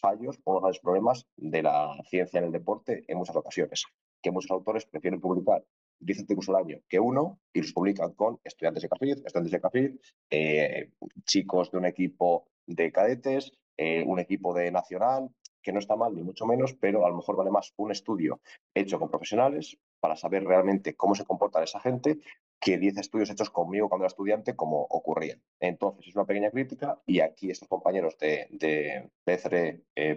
fallos, 0.00 0.40
uno 0.44 0.56
de 0.56 0.60
los 0.60 0.62
grandes 0.62 0.80
problemas 0.80 1.26
de 1.36 1.62
la 1.62 2.02
ciencia 2.08 2.38
en 2.38 2.46
el 2.46 2.52
deporte 2.52 3.04
en 3.06 3.18
muchas 3.18 3.36
ocasiones, 3.36 3.84
que 4.22 4.30
muchos 4.30 4.50
autores 4.50 4.86
prefieren 4.86 5.20
publicar 5.20 5.64
10 6.00 6.20
artículos 6.20 6.48
al 6.48 6.56
año 6.56 6.78
que 6.88 6.98
uno 6.98 7.40
y 7.52 7.60
los 7.60 7.72
publican 7.72 8.12
con 8.14 8.40
estudiantes 8.42 8.82
de 8.82 8.88
CAFID, 8.88 9.18
estudiantes 9.26 9.52
de 9.52 9.60
CAFID, 9.60 9.90
eh, 10.30 10.90
chicos 11.25 11.70
de 11.70 11.78
un 11.78 11.84
equipo 11.84 12.49
de 12.74 12.92
cadetes, 12.92 13.52
eh, 13.76 14.04
un 14.06 14.18
equipo 14.18 14.54
de 14.54 14.70
nacional, 14.70 15.30
que 15.62 15.72
no 15.72 15.78
está 15.78 15.96
mal 15.96 16.14
ni 16.14 16.22
mucho 16.22 16.46
menos, 16.46 16.74
pero 16.74 17.04
a 17.04 17.10
lo 17.10 17.16
mejor 17.16 17.36
vale 17.36 17.50
más 17.50 17.72
un 17.76 17.90
estudio 17.90 18.40
hecho 18.74 18.98
con 18.98 19.10
profesionales 19.10 19.76
para 20.00 20.16
saber 20.16 20.44
realmente 20.44 20.96
cómo 20.96 21.14
se 21.14 21.24
comporta 21.24 21.62
esa 21.62 21.80
gente 21.80 22.18
que 22.58 22.78
10 22.78 22.98
estudios 22.98 23.30
hechos 23.30 23.50
conmigo 23.50 23.88
cuando 23.88 24.04
era 24.04 24.08
estudiante, 24.08 24.54
como 24.54 24.82
ocurría. 24.82 25.38
Entonces, 25.60 26.08
es 26.08 26.14
una 26.14 26.26
pequeña 26.26 26.50
crítica 26.50 27.00
y 27.06 27.20
aquí 27.20 27.50
estos 27.50 27.68
compañeros 27.68 28.18
de, 28.18 28.48
de 28.50 29.10
P3, 29.26 29.82
eh, 29.94 30.16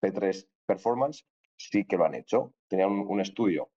P3 0.00 0.48
Performance 0.66 1.24
sí 1.56 1.84
que 1.84 1.96
lo 1.96 2.04
han 2.04 2.14
hecho. 2.14 2.52
Tenían 2.68 2.90
un, 2.90 3.20
estudio 3.20 3.70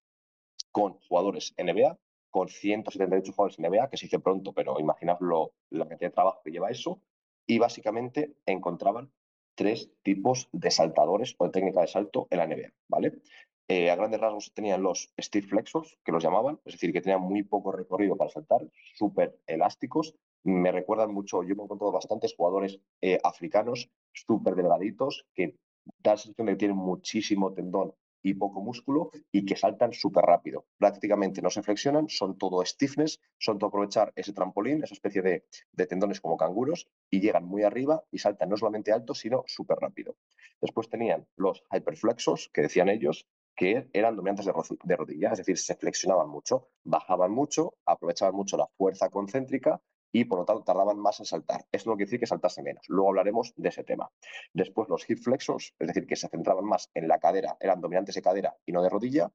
con 0.72 0.94
jugadores 1.08 1.54
NBA, 1.58 1.98
con 2.32 2.50
178 2.50 3.32
jugadores 3.32 3.60
NBA, 3.60 3.90
que 3.90 3.98
se 3.98 4.08
hizo 4.08 4.20
pronto, 4.20 4.54
pero 4.54 4.80
imaginaos 4.80 5.22
lo, 5.22 5.54
la 5.70 5.88
cantidad 5.88 6.10
de 6.10 6.16
trabajo 6.16 6.42
que 6.44 6.52
lleva 6.52 6.72
eso, 6.72 7.02
y 7.48 7.58
básicamente 7.58 8.36
encontraban 8.46 9.12
tres 9.56 9.90
tipos 10.04 10.50
de 10.52 10.70
saltadores 10.70 11.36
o 11.40 11.46
de 11.46 11.52
técnica 11.52 11.82
de 11.82 11.88
salto 11.88 12.28
en 12.30 12.38
la 12.38 12.48
NBA, 12.48 12.74
¿vale? 12.90 13.22
Eh, 13.70 13.90
a 13.90 13.96
grandes 13.96 14.22
rasgos 14.22 14.54
tenían 14.54 14.82
los 14.84 15.12
Steve 15.20 15.48
Flexos, 15.48 15.98
que 16.06 16.12
los 16.12 16.24
llamaban, 16.24 16.60
es 16.64 16.74
decir, 16.74 16.94
que 16.94 17.02
tenían 17.02 17.22
muy 17.22 17.44
poco 17.44 17.72
recorrido 17.72 18.16
para 18.16 18.30
saltar, 18.30 18.62
súper 18.96 19.40
elásticos. 19.46 20.16
Me 20.44 20.72
recuerdan 20.72 21.14
mucho, 21.14 21.44
yo 21.44 21.56
me 21.56 21.64
he 21.64 21.66
encontrado 21.66 21.92
bastantes 21.92 22.34
jugadores 22.36 22.80
eh, 23.02 23.20
africanos 23.24 23.90
súper 24.14 24.56
delgaditos 24.56 25.26
que 25.34 25.56
da 26.04 26.12
la 26.12 26.18
sensación 26.18 26.48
de 26.48 26.54
que 26.54 26.60
tienen 26.60 26.78
muchísimo 26.78 27.54
tendón 27.54 27.94
y 28.22 28.34
poco 28.34 28.62
músculo 28.62 29.12
y 29.32 29.46
que 29.46 29.56
saltan 29.56 29.94
súper 29.94 30.26
rápido. 30.26 30.66
Prácticamente 30.78 31.42
no 31.42 31.50
se 31.50 31.64
flexionan, 31.64 32.10
son 32.10 32.38
todo 32.38 32.64
stiffness, 32.66 33.20
son 33.38 33.58
todo 33.58 33.70
aprovechar 33.70 34.12
ese 34.16 34.34
trampolín, 34.34 34.84
esa 34.84 34.94
especie 34.94 35.22
de, 35.22 35.46
de 35.72 35.86
tendones 35.86 36.22
como 36.22 36.38
canguros 36.38 36.88
y 37.10 37.20
llegan 37.20 37.46
muy 37.46 37.64
arriba 37.64 38.04
y 38.12 38.20
saltan 38.20 38.50
no 38.50 38.58
solamente 38.58 38.92
alto, 38.92 39.14
sino 39.14 39.44
súper 39.48 39.78
rápido. 39.80 40.16
Después 40.62 40.90
tenían 40.90 41.28
los 41.36 41.64
hyperflexos, 41.72 42.50
que 42.54 42.62
decían 42.62 42.90
ellos, 42.90 43.28
que 43.58 43.90
eran 43.92 44.16
dominantes 44.16 44.46
de, 44.46 44.96
rodilla, 44.96 45.32
es 45.32 45.40
decir, 45.40 45.58
se 45.58 45.76
flexionaban 45.76 46.30
mucho, 46.30 46.70
bajaban 46.84 47.32
mucho, 47.32 47.74
aprovechaban 47.86 48.36
mucho 48.36 48.56
la 48.56 48.68
fuerza 48.78 49.10
concéntrica 49.10 49.82
y 50.12 50.26
por 50.26 50.40
lo 50.40 50.46
tanto 50.46 50.64
tardaban 50.64 51.00
más 51.00 51.20
en 51.20 51.26
saltar. 51.26 51.66
Esto 51.72 51.90
no 51.90 51.96
quiere 51.96 52.08
decir 52.08 52.20
que 52.20 52.28
saltase 52.28 52.64
menos. 52.64 52.84
Luego 52.88 53.10
hablaremos 53.10 53.54
de 53.56 53.70
ese 53.70 53.84
tema. 53.84 54.10
Después 54.54 54.90
los 54.90 55.10
hip 55.10 55.20
flexors, 55.20 55.74
es 55.78 55.88
decir, 55.88 56.08
que 56.08 56.16
se 56.16 56.28
centraban 56.28 56.66
más 56.66 56.90
en 56.94 57.08
la 57.08 57.20
cadera, 57.20 57.58
eran 57.60 57.82
dominantes 57.82 58.16
de 58.16 58.22
cadera 58.22 58.56
y 58.66 58.72
no 58.72 58.82
de 58.82 58.90
rodilla, 58.90 59.32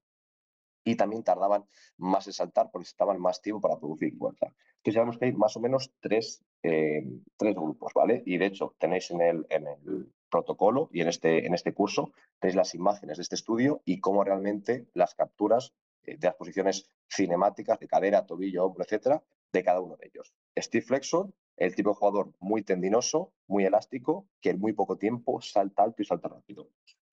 y 0.85 0.97
también 0.97 1.23
tardaban 1.23 1.65
más 1.99 2.27
en 2.27 2.33
saltar 2.33 2.71
porque 2.73 2.89
estaban 2.89 3.21
más 3.21 3.41
tiempo 3.41 3.61
para 3.61 3.79
producir 3.79 4.17
fuerza. 4.17 4.47
Entonces 4.79 4.95
sabemos 4.95 5.19
que 5.19 5.27
hay 5.27 5.33
más 5.33 5.57
o 5.57 5.61
menos 5.61 5.93
tres, 6.01 6.43
eh, 6.63 7.05
tres 7.37 7.55
grupos, 7.55 7.93
¿vale? 7.95 8.23
Y 8.27 8.39
de 8.39 8.47
hecho 8.47 8.75
tenéis 8.79 9.11
en 9.13 9.21
el, 9.21 9.47
en 9.49 9.67
el 9.69 10.13
protocolo 10.29 10.89
y 10.93 11.03
en 11.03 11.09
este, 11.09 11.47
en 11.47 11.55
este 11.55 11.73
curso 11.73 12.13
tenéis 12.41 12.57
las 12.57 12.75
imágenes 12.75 13.19
de 13.19 13.23
este 13.23 13.37
estudio 13.37 13.83
y 13.85 14.01
cómo 14.01 14.25
realmente 14.25 14.87
las 14.95 15.15
capturas 15.15 15.73
eh, 16.03 16.17
de 16.17 16.27
las 16.27 16.35
posiciones 16.35 16.91
cinemáticas 17.09 17.79
de 17.79 17.87
cadera, 17.87 18.27
tobillo, 18.27 18.65
hombro, 18.65 18.83
etcétera, 18.83 19.23
de 19.53 19.63
cada 19.63 19.81
uno 19.81 19.97
de 19.97 20.07
ellos. 20.07 20.33
Steve 20.59 20.85
Flexor, 20.85 21.33
el 21.57 21.75
tipo 21.75 21.91
de 21.91 21.97
jugador 21.97 22.33
muy 22.41 22.63
tendinoso, 22.63 23.33
muy 23.47 23.65
elástico, 23.65 24.27
que 24.41 24.51
en 24.51 24.61
muy 24.61 24.73
poco 24.73 24.97
tiempo 24.97 25.41
salta 25.41 25.83
alto 25.83 26.03
y 26.03 26.05
salta 26.05 26.29
rápido. 26.29 26.69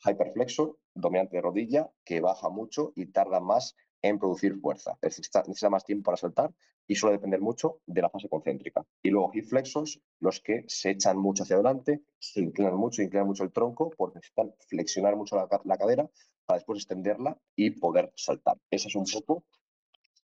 Hyperflexor, 0.05 0.77
dominante 0.93 1.35
de 1.35 1.41
rodilla, 1.41 1.89
que 2.05 2.21
baja 2.21 2.49
mucho 2.49 2.93
y 2.95 3.07
tarda 3.07 3.39
más 3.41 3.75
en 4.01 4.17
producir 4.17 4.57
fuerza. 4.59 4.97
Necesita, 5.01 5.43
necesita, 5.45 5.69
más 5.69 5.83
tiempo 5.83 6.05
para 6.05 6.17
saltar 6.17 6.53
y 6.87 6.95
suele 6.95 7.17
depender 7.17 7.41
mucho 7.41 7.81
de 7.85 8.01
la 8.01 8.09
fase 8.09 8.29
concéntrica. 8.29 8.85
Y 9.03 9.09
luego 9.09 9.31
hip 9.33 9.45
flexors, 9.45 10.01
los 10.19 10.39
que 10.39 10.63
se 10.67 10.91
echan 10.91 11.17
mucho 11.17 11.43
hacia 11.43 11.57
adelante, 11.57 12.01
se 12.17 12.41
inclinan 12.41 12.75
mucho, 12.75 13.01
inclinan 13.01 13.27
mucho 13.27 13.43
el 13.43 13.51
tronco 13.51 13.89
porque 13.95 14.19
necesitan 14.19 14.53
flexionar 14.67 15.15
mucho 15.15 15.35
la, 15.35 15.47
la 15.65 15.77
cadera 15.77 16.09
para 16.45 16.57
después 16.57 16.79
extenderla 16.79 17.37
y 17.55 17.71
poder 17.71 18.11
saltar. 18.15 18.57
Ese 18.71 18.87
es 18.87 18.95
un 18.95 19.05
poco 19.05 19.43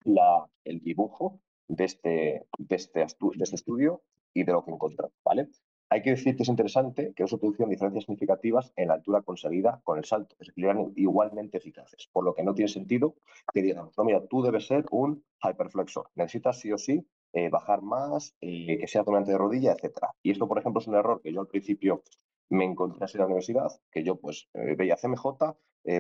la, 0.03 0.49
el 0.63 0.81
dibujo 0.81 1.39
de 1.69 1.85
este, 1.85 2.45
de 2.57 2.75
este, 2.75 2.99
de 2.99 3.43
este 3.43 3.55
estudio 3.55 4.01
y 4.33 4.43
de 4.43 4.51
lo 4.51 4.65
que 4.65 4.71
encontramos, 4.71 5.13
¿vale? 5.23 5.47
Hay 5.91 6.03
que 6.03 6.11
decir 6.11 6.35
que 6.35 6.43
es 6.43 6.49
interesante 6.49 7.13
que 7.15 7.23
no 7.23 7.27
se 7.27 7.38
producieron 7.38 7.71
diferencias 7.71 8.03
significativas 8.03 8.71
en 8.75 8.89
la 8.89 8.95
altura 8.95 9.21
conseguida 9.23 9.81
con 9.83 9.97
el 9.97 10.05
salto, 10.05 10.35
es 10.39 10.47
decir, 10.47 10.65
eran 10.65 10.93
igualmente 10.95 11.57
eficaces, 11.57 12.07
por 12.11 12.23
lo 12.23 12.35
que 12.35 12.43
no 12.43 12.53
tiene 12.53 12.69
sentido 12.69 13.15
que 13.51 13.63
digamos, 13.63 13.97
no, 13.97 14.03
mira, 14.03 14.23
tú 14.27 14.43
debes 14.43 14.67
ser 14.67 14.85
un 14.91 15.23
hyperflexor, 15.41 16.09
necesitas 16.15 16.59
sí 16.59 16.71
o 16.71 16.77
sí 16.77 17.07
eh, 17.33 17.49
bajar 17.49 17.81
más, 17.81 18.35
eh, 18.41 18.77
que 18.79 18.88
sea 18.88 19.03
dominante 19.03 19.31
de 19.31 19.38
rodilla, 19.38 19.73
etcétera. 19.73 20.09
Y 20.23 20.31
esto, 20.31 20.47
por 20.47 20.57
ejemplo, 20.59 20.81
es 20.81 20.88
un 20.88 20.95
error 20.95 21.21
que 21.21 21.31
yo 21.31 21.41
al 21.41 21.47
principio 21.47 22.03
me 22.49 22.65
encontré 22.65 23.05
así 23.05 23.17
en 23.17 23.21
la 23.21 23.25
universidad, 23.25 23.71
que 23.91 24.03
yo 24.03 24.19
pues 24.19 24.49
eh, 24.53 24.75
veía 24.75 24.95
CMJ, 24.95 25.25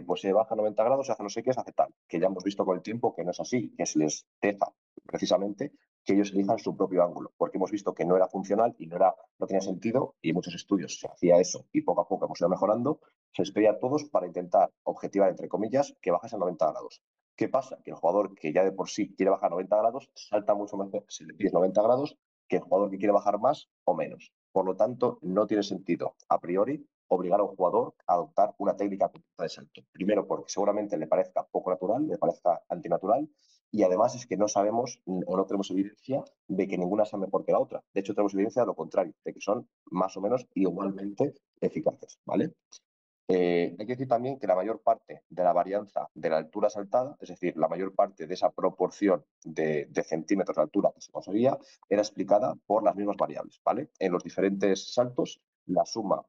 pues 0.05 0.21
se 0.21 0.33
baja 0.33 0.55
90 0.55 0.83
grados, 0.83 1.07
se 1.07 1.13
hace 1.13 1.23
no 1.23 1.29
sé 1.29 1.41
qué, 1.41 1.53
se 1.53 1.61
hace 1.61 1.71
tal, 1.71 1.93
que 2.07 2.19
ya 2.19 2.27
hemos 2.27 2.43
visto 2.43 2.63
con 2.65 2.75
el 2.75 2.83
tiempo 2.83 3.15
que 3.15 3.23
no 3.23 3.31
es 3.31 3.39
así, 3.39 3.73
que 3.75 3.85
se 3.85 3.97
les 3.97 4.27
deja 4.41 4.71
precisamente 5.05 5.71
que 6.03 6.13
ellos 6.13 6.31
elijan 6.31 6.57
su 6.59 6.75
propio 6.75 7.03
ángulo, 7.03 7.33
porque 7.37 7.57
hemos 7.57 7.71
visto 7.71 7.93
que 7.93 8.05
no 8.05 8.15
era 8.15 8.27
funcional 8.27 8.75
y 8.77 8.87
no, 8.87 8.95
era, 8.95 9.15
no 9.37 9.47
tenía 9.47 9.61
sentido, 9.61 10.15
y 10.21 10.29
en 10.29 10.35
muchos 10.35 10.55
estudios 10.55 10.99
se 10.99 11.07
hacía 11.07 11.39
eso 11.39 11.67
y 11.71 11.81
poco 11.81 12.01
a 12.01 12.07
poco 12.07 12.25
hemos 12.25 12.39
ido 12.39 12.49
mejorando, 12.49 12.99
se 13.31 13.43
les 13.43 13.51
pedía 13.51 13.71
a 13.71 13.79
todos 13.79 14.05
para 14.05 14.27
intentar 14.27 14.71
objetivar, 14.83 15.29
entre 15.29 15.47
comillas, 15.47 15.95
que 16.01 16.11
bajase 16.11 16.35
a 16.35 16.39
90 16.39 16.71
grados. 16.71 17.03
¿Qué 17.35 17.47
pasa? 17.47 17.79
Que 17.83 17.91
el 17.91 17.95
jugador 17.95 18.35
que 18.35 18.51
ya 18.51 18.63
de 18.63 18.71
por 18.71 18.89
sí 18.89 19.15
quiere 19.15 19.29
bajar 19.29 19.51
90 19.51 19.77
grados 19.77 20.09
salta 20.13 20.55
mucho 20.55 20.75
mejor 20.77 21.05
si 21.07 21.23
le 21.25 21.33
pides 21.33 21.53
90 21.53 21.81
grados 21.81 22.17
que 22.49 22.57
el 22.57 22.63
jugador 22.63 22.89
que 22.89 22.97
quiere 22.97 23.13
bajar 23.13 23.39
más 23.39 23.69
o 23.85 23.95
menos. 23.95 24.33
Por 24.51 24.65
lo 24.65 24.75
tanto, 24.75 25.19
no 25.21 25.47
tiene 25.47 25.63
sentido 25.63 26.15
a 26.27 26.39
priori 26.39 26.85
obligar 27.07 27.39
a 27.39 27.43
un 27.43 27.55
jugador 27.55 27.95
a 28.07 28.13
adoptar 28.13 28.53
una 28.57 28.75
técnica 28.75 29.11
de 29.37 29.49
salto. 29.49 29.81
Primero, 29.91 30.27
porque 30.27 30.51
seguramente 30.51 30.97
le 30.97 31.07
parezca 31.07 31.43
poco 31.43 31.69
natural, 31.71 32.07
le 32.07 32.17
parezca 32.17 32.61
antinatural, 32.69 33.29
y 33.71 33.83
además 33.83 34.15
es 34.15 34.25
que 34.25 34.37
no 34.37 34.47
sabemos 34.47 35.01
o 35.05 35.37
no 35.37 35.45
tenemos 35.45 35.69
evidencia 35.71 36.23
de 36.47 36.67
que 36.67 36.77
ninguna 36.77 37.05
sea 37.05 37.19
mejor 37.19 37.45
que 37.45 37.51
la 37.51 37.59
otra. 37.59 37.83
De 37.93 38.01
hecho, 38.01 38.13
tenemos 38.13 38.33
evidencia 38.33 38.63
de 38.63 38.67
lo 38.67 38.75
contrario, 38.75 39.13
de 39.23 39.33
que 39.33 39.41
son 39.41 39.67
más 39.91 40.17
o 40.17 40.21
menos 40.21 40.47
igualmente 40.55 41.33
eficaces. 41.61 42.19
¿vale? 42.25 42.53
Eh, 43.31 43.75
hay 43.77 43.85
que 43.85 43.93
decir 43.93 44.07
también 44.07 44.39
que 44.39 44.47
la 44.47 44.55
mayor 44.55 44.81
parte 44.81 45.21
de 45.29 45.43
la 45.43 45.53
varianza 45.53 46.09
de 46.15 46.31
la 46.31 46.37
altura 46.37 46.67
saltada, 46.67 47.15
es 47.21 47.29
decir, 47.29 47.55
la 47.57 47.67
mayor 47.67 47.93
parte 47.93 48.25
de 48.25 48.33
esa 48.33 48.49
proporción 48.49 49.23
de, 49.43 49.87
centímetros 50.03 50.55
de 50.55 50.63
altura 50.63 50.91
que 50.95 51.01
se 51.01 51.11
conseguía, 51.11 51.55
era 51.87 52.01
explicada 52.01 52.55
por 52.65 52.83
las 52.83 52.95
mismas 52.95 53.17
variables. 53.17 53.61
¿vale? 53.63 53.91
En 53.99 54.11
los 54.13 54.23
diferentes 54.23 54.95
saltos, 54.95 55.39
la 55.67 55.85
suma 55.85 56.25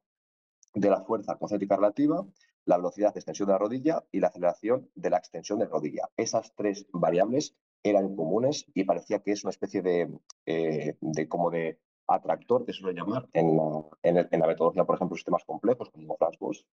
de 0.75 0.89
la 0.91 1.01
fuerza 1.01 1.39
concéntrica 1.39 1.75
relativa, 1.75 2.23
la 2.65 2.77
velocidad 2.77 3.15
de 3.15 3.19
extensión 3.19 3.47
de 3.47 3.53
la 3.53 3.57
rodilla 3.57 4.03
y 4.11 4.19
la 4.19 4.27
aceleración 4.27 4.87
de 4.93 5.09
la 5.09 5.17
extensión 5.17 5.57
de 5.57 5.65
la 5.65 5.71
rodilla. 5.71 6.07
Esas 6.15 6.53
tres 6.53 6.85
variables 6.93 7.55
eran 7.81 8.15
comunes 8.15 8.67
y 8.75 8.83
parecía 8.83 9.23
que 9.23 9.31
es 9.31 9.43
una 9.43 9.49
especie 9.49 9.81
de, 9.81 10.19
eh, 10.45 10.95
como 11.27 11.49
de 11.49 11.79
atractor 12.07 12.65
que 12.65 12.73
suele 12.73 12.99
llamar 12.99 13.27
en 13.33 13.55
la, 13.55 13.83
en, 14.03 14.39
la 14.39 14.47
metodología, 14.47 14.85
por 14.85 14.95
ejemplo, 14.95 15.15
sistemas 15.15 15.43
complejos 15.45 15.89
como 15.89 16.17
Flashbox, 16.17 16.65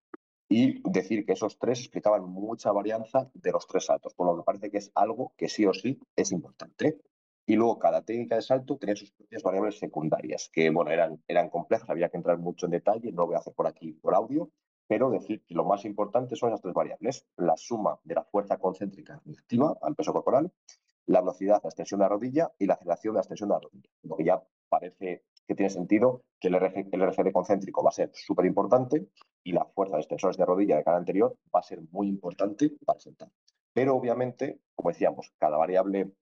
y 0.48 0.80
decir 0.90 1.26
que 1.26 1.34
esos 1.34 1.58
tres 1.58 1.80
explicaban 1.80 2.24
mucha 2.24 2.72
varianza 2.72 3.30
de 3.34 3.52
los 3.52 3.66
tres 3.66 3.86
saltos, 3.86 4.14
por 4.14 4.26
lo 4.26 4.36
que 4.36 4.44
parece 4.44 4.70
que 4.70 4.78
es 4.78 4.90
algo 4.94 5.32
que 5.36 5.48
sí 5.48 5.66
o 5.66 5.74
sí 5.74 6.00
es 6.16 6.32
importante. 6.32 6.98
Y 7.46 7.56
luego 7.56 7.78
cada 7.78 8.02
técnica 8.02 8.36
de 8.36 8.42
salto 8.42 8.76
tenía 8.76 8.96
sus 8.96 9.10
propias 9.12 9.42
variables 9.42 9.78
secundarias, 9.78 10.50
que 10.52 10.70
bueno, 10.70 10.90
eran, 10.90 11.22
eran 11.28 11.48
complejas, 11.50 11.88
había 11.88 12.08
que 12.08 12.18
entrar 12.18 12.38
mucho 12.38 12.66
en 12.66 12.72
detalle, 12.72 13.10
no 13.12 13.22
lo 13.22 13.26
voy 13.26 13.36
a 13.36 13.38
hacer 13.38 13.54
por 13.54 13.66
aquí 13.66 13.92
por 13.92 14.14
audio, 14.14 14.50
pero 14.86 15.10
decir 15.10 15.42
que 15.46 15.54
lo 15.54 15.64
más 15.64 15.84
importante 15.84 16.36
son 16.36 16.50
esas 16.50 16.62
tres 16.62 16.74
variables, 16.74 17.26
la 17.36 17.56
suma 17.56 17.98
de 18.04 18.14
la 18.14 18.24
fuerza 18.24 18.58
concéntrica 18.58 19.20
relativa 19.24 19.76
al 19.82 19.94
peso 19.94 20.12
corporal, 20.12 20.50
la 21.06 21.20
velocidad, 21.20 21.60
la 21.62 21.68
extensión 21.68 22.00
de 22.00 22.04
la 22.04 22.08
rodilla 22.10 22.52
y 22.58 22.66
la 22.66 22.74
aceleración 22.74 23.14
de 23.14 23.16
la 23.16 23.20
extensión 23.20 23.48
de 23.48 23.54
la 23.54 23.60
rodilla. 23.60 23.90
Lo 24.02 24.16
que 24.16 24.24
ya 24.24 24.42
parece 24.68 25.24
que 25.48 25.54
tiene 25.54 25.70
sentido 25.70 26.22
que 26.38 26.48
el, 26.48 26.54
el 26.56 27.10
RGD 27.10 27.32
concéntrico 27.32 27.82
va 27.82 27.88
a 27.88 27.92
ser 27.92 28.10
súper 28.12 28.44
importante 28.44 29.08
y 29.42 29.52
la 29.52 29.64
fuerza 29.64 29.96
de 29.96 30.02
extensores 30.02 30.36
de 30.36 30.44
rodilla 30.44 30.76
de 30.76 30.84
cada 30.84 30.98
anterior 30.98 31.34
va 31.54 31.60
a 31.60 31.62
ser 31.62 31.80
muy 31.90 32.06
importante 32.06 32.70
para 32.84 33.00
sentar. 33.00 33.30
Pero 33.72 33.96
obviamente, 33.96 34.60
como 34.74 34.90
decíamos, 34.90 35.32
cada 35.38 35.56
variable 35.56 36.12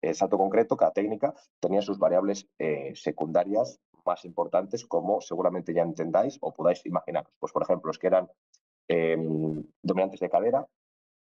el 0.00 0.14
salto 0.14 0.38
concreto, 0.38 0.76
cada 0.76 0.92
técnica 0.92 1.34
tenía 1.60 1.82
sus 1.82 1.98
variables 1.98 2.48
eh, 2.58 2.92
secundarias 2.94 3.80
más 4.04 4.24
importantes, 4.24 4.84
como 4.84 5.20
seguramente 5.20 5.72
ya 5.72 5.82
entendáis 5.82 6.38
o 6.40 6.52
podáis 6.52 6.84
imaginaros. 6.84 7.32
Pues, 7.38 7.52
por 7.52 7.62
ejemplo, 7.62 7.88
los 7.88 7.98
que 7.98 8.08
eran 8.08 8.28
em, 8.88 9.64
dominantes 9.82 10.20
de 10.20 10.28
cadera, 10.28 10.66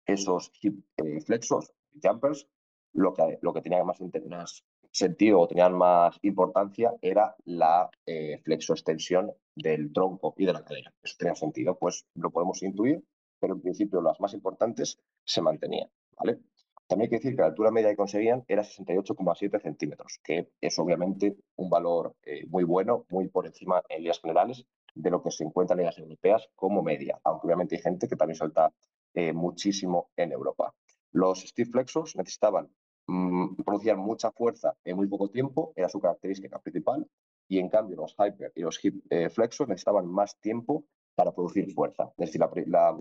esos 0.06 0.52
hip 0.62 0.84
eh, 0.98 1.22
flexos, 1.22 1.72
jumpers, 2.02 2.48
lo 2.94 3.14
que, 3.14 3.40
lo 3.42 3.54
que 3.54 3.62
tenía 3.62 3.84
más, 3.84 4.00
más, 4.02 4.64
sentido 4.98 5.40
o 5.40 5.48
tenían 5.48 5.74
más 5.74 6.18
importancia 6.24 6.94
era 7.02 7.36
la 7.46 7.90
eh, 8.06 8.40
flexoextensión 8.44 9.32
del 9.56 9.94
tronco 9.94 10.34
y 10.38 10.46
de 10.46 10.54
la 10.54 10.64
cadera. 10.64 10.92
Eso 11.04 11.16
tenía 11.18 11.36
sentido, 11.36 11.78
pues 11.78 12.06
lo 12.16 12.32
podemos 12.32 12.64
intuir, 12.64 13.04
pero 13.40 13.54
en 13.54 13.62
principio 13.62 14.02
las 14.02 14.20
más 14.20 14.34
importantes 14.34 15.00
se 15.24 15.42
mantenían. 15.42 15.90
¿vale? 16.18 16.40
También 16.88 17.08
hay 17.08 17.10
que 17.10 17.16
decir 17.18 17.36
que 17.36 17.42
la 17.42 17.50
altura 17.50 17.70
media 17.70 17.90
que 17.90 17.96
conseguían 17.96 18.44
era 18.48 18.64
68,7 18.64 19.62
centímetros, 19.62 20.20
que 20.24 20.50
es 20.60 20.80
obviamente 20.80 21.36
un 21.58 21.70
valor 21.70 22.16
eh, 22.24 22.46
muy 22.48 22.64
bueno, 22.64 23.06
muy 23.10 23.28
por 23.28 23.46
encima 23.46 23.84
en 23.90 24.00
líneas 24.00 24.20
generales 24.20 24.66
de 24.96 25.12
lo 25.12 25.22
que 25.22 25.30
se 25.30 25.44
encuentra 25.44 25.76
en 25.76 25.80
ligas 25.80 26.00
europeas 26.00 26.50
como 26.56 26.82
media, 26.82 27.20
aunque 27.24 27.46
obviamente 27.46 27.76
hay 27.76 27.82
gente 27.84 28.08
que 28.08 28.16
también 28.16 28.38
salta 28.38 28.74
eh, 29.14 29.32
muchísimo 29.32 30.10
en 30.16 30.32
Europa. 30.32 30.74
Los 31.12 31.42
Steve 31.42 31.70
Flexos 31.70 32.16
necesitaban 32.16 32.70
mmm, 33.08 33.56
producir 33.66 33.96
mucha 33.96 34.32
fuerza 34.32 34.76
en 34.84 34.96
muy 34.96 35.08
poco 35.08 35.30
tiempo, 35.30 35.74
era 35.76 35.90
su 35.90 36.00
característica 36.00 36.60
principal, 36.60 37.08
y 37.50 37.60
en 37.60 37.70
cambio 37.70 37.96
los 37.98 38.14
Hyper 38.14 38.52
y 38.56 38.62
los 38.62 38.84
Hip 38.84 39.04
eh, 39.10 39.30
Flexos 39.30 39.68
necesitaban 39.68 40.06
más 40.08 40.40
tiempo 40.40 40.86
para 41.16 41.34
producir 41.34 41.72
fuerza. 41.74 42.12
Es 42.18 42.28
decir, 42.28 42.42
la, 42.42 42.52
la, 42.68 43.00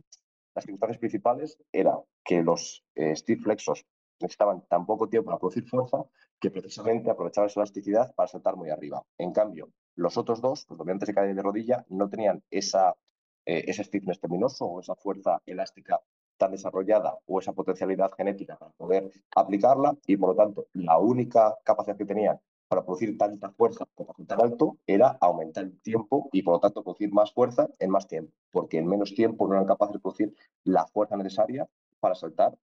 las 0.55 0.65
circunstancias 0.65 0.99
principales 0.99 1.59
era 1.73 1.99
que 2.25 2.43
los 2.43 2.85
eh, 2.95 3.15
Steve 3.15 3.43
Flexos 3.43 3.85
necesitaban 4.21 4.65
tan 4.69 4.87
poco 4.87 5.09
tiempo 5.09 5.27
para 5.27 5.39
producir 5.39 5.65
fuerza 5.69 6.05
que 6.41 6.51
precisamente 6.51 7.11
aprovechaban 7.11 7.49
esa 7.49 7.61
elasticidad 7.61 8.15
para 8.15 8.29
saltar 8.29 8.57
muy 8.57 8.71
arriba. 8.71 9.03
En 9.19 9.33
cambio, 9.33 9.71
los 9.97 10.17
otros 10.17 10.41
dos, 10.41 10.67
los 10.69 10.79
dominantes 10.79 11.09
de 11.09 11.15
cadera 11.15 11.35
de 11.35 11.43
rodilla, 11.43 11.85
no 11.89 12.09
tenían 12.09 12.43
esa, 12.51 12.97
eh, 13.45 13.65
ese 13.67 13.85
stiffness 13.85 14.21
terminoso 14.21 14.65
o 14.67 14.81
esa 14.81 14.95
fuerza 14.95 15.43
elástica 15.45 16.01
tan 16.37 16.52
desarrollada 16.52 17.19
o 17.26 17.40
esa 17.40 17.52
potencialidad 17.52 18.12
genética 18.16 18.57
para 18.57 18.73
poder 18.73 19.11
aplicarla 19.35 19.97
y 20.07 20.16
por 20.16 20.31
lo 20.31 20.37
tanto 20.37 20.66
la 20.75 20.99
única 20.99 21.57
capacidad 21.64 21.97
que 21.97 22.05
tenían 22.05 22.40
para 22.69 22.85
producir 22.85 23.16
tanta 23.16 23.50
fuerza 23.50 23.87
como 23.95 24.12
tan 24.26 24.40
alto 24.40 24.78
era 24.87 25.16
aumentar 25.21 25.64
el 25.64 25.81
tiempo 25.81 26.28
y 26.33 26.43
por 26.43 26.55
lo 26.55 26.61
tanto 26.61 26.83
producir 26.83 27.12
más 27.12 27.33
fuerza 27.33 27.69
en 27.78 27.90
más 27.90 28.07
tiempo, 28.09 28.33
porque 28.50 28.78
en 28.78 28.87
menos 28.87 29.14
tiempo 29.14 29.47
no 29.47 29.55
eran 29.55 29.66
capaces 29.66 29.95
de 29.95 30.00
producir 30.00 30.35
la 30.64 30.87
fuerza 30.87 31.16
necesaria 31.16 31.69
para 32.00 32.14
saltar 32.14 32.57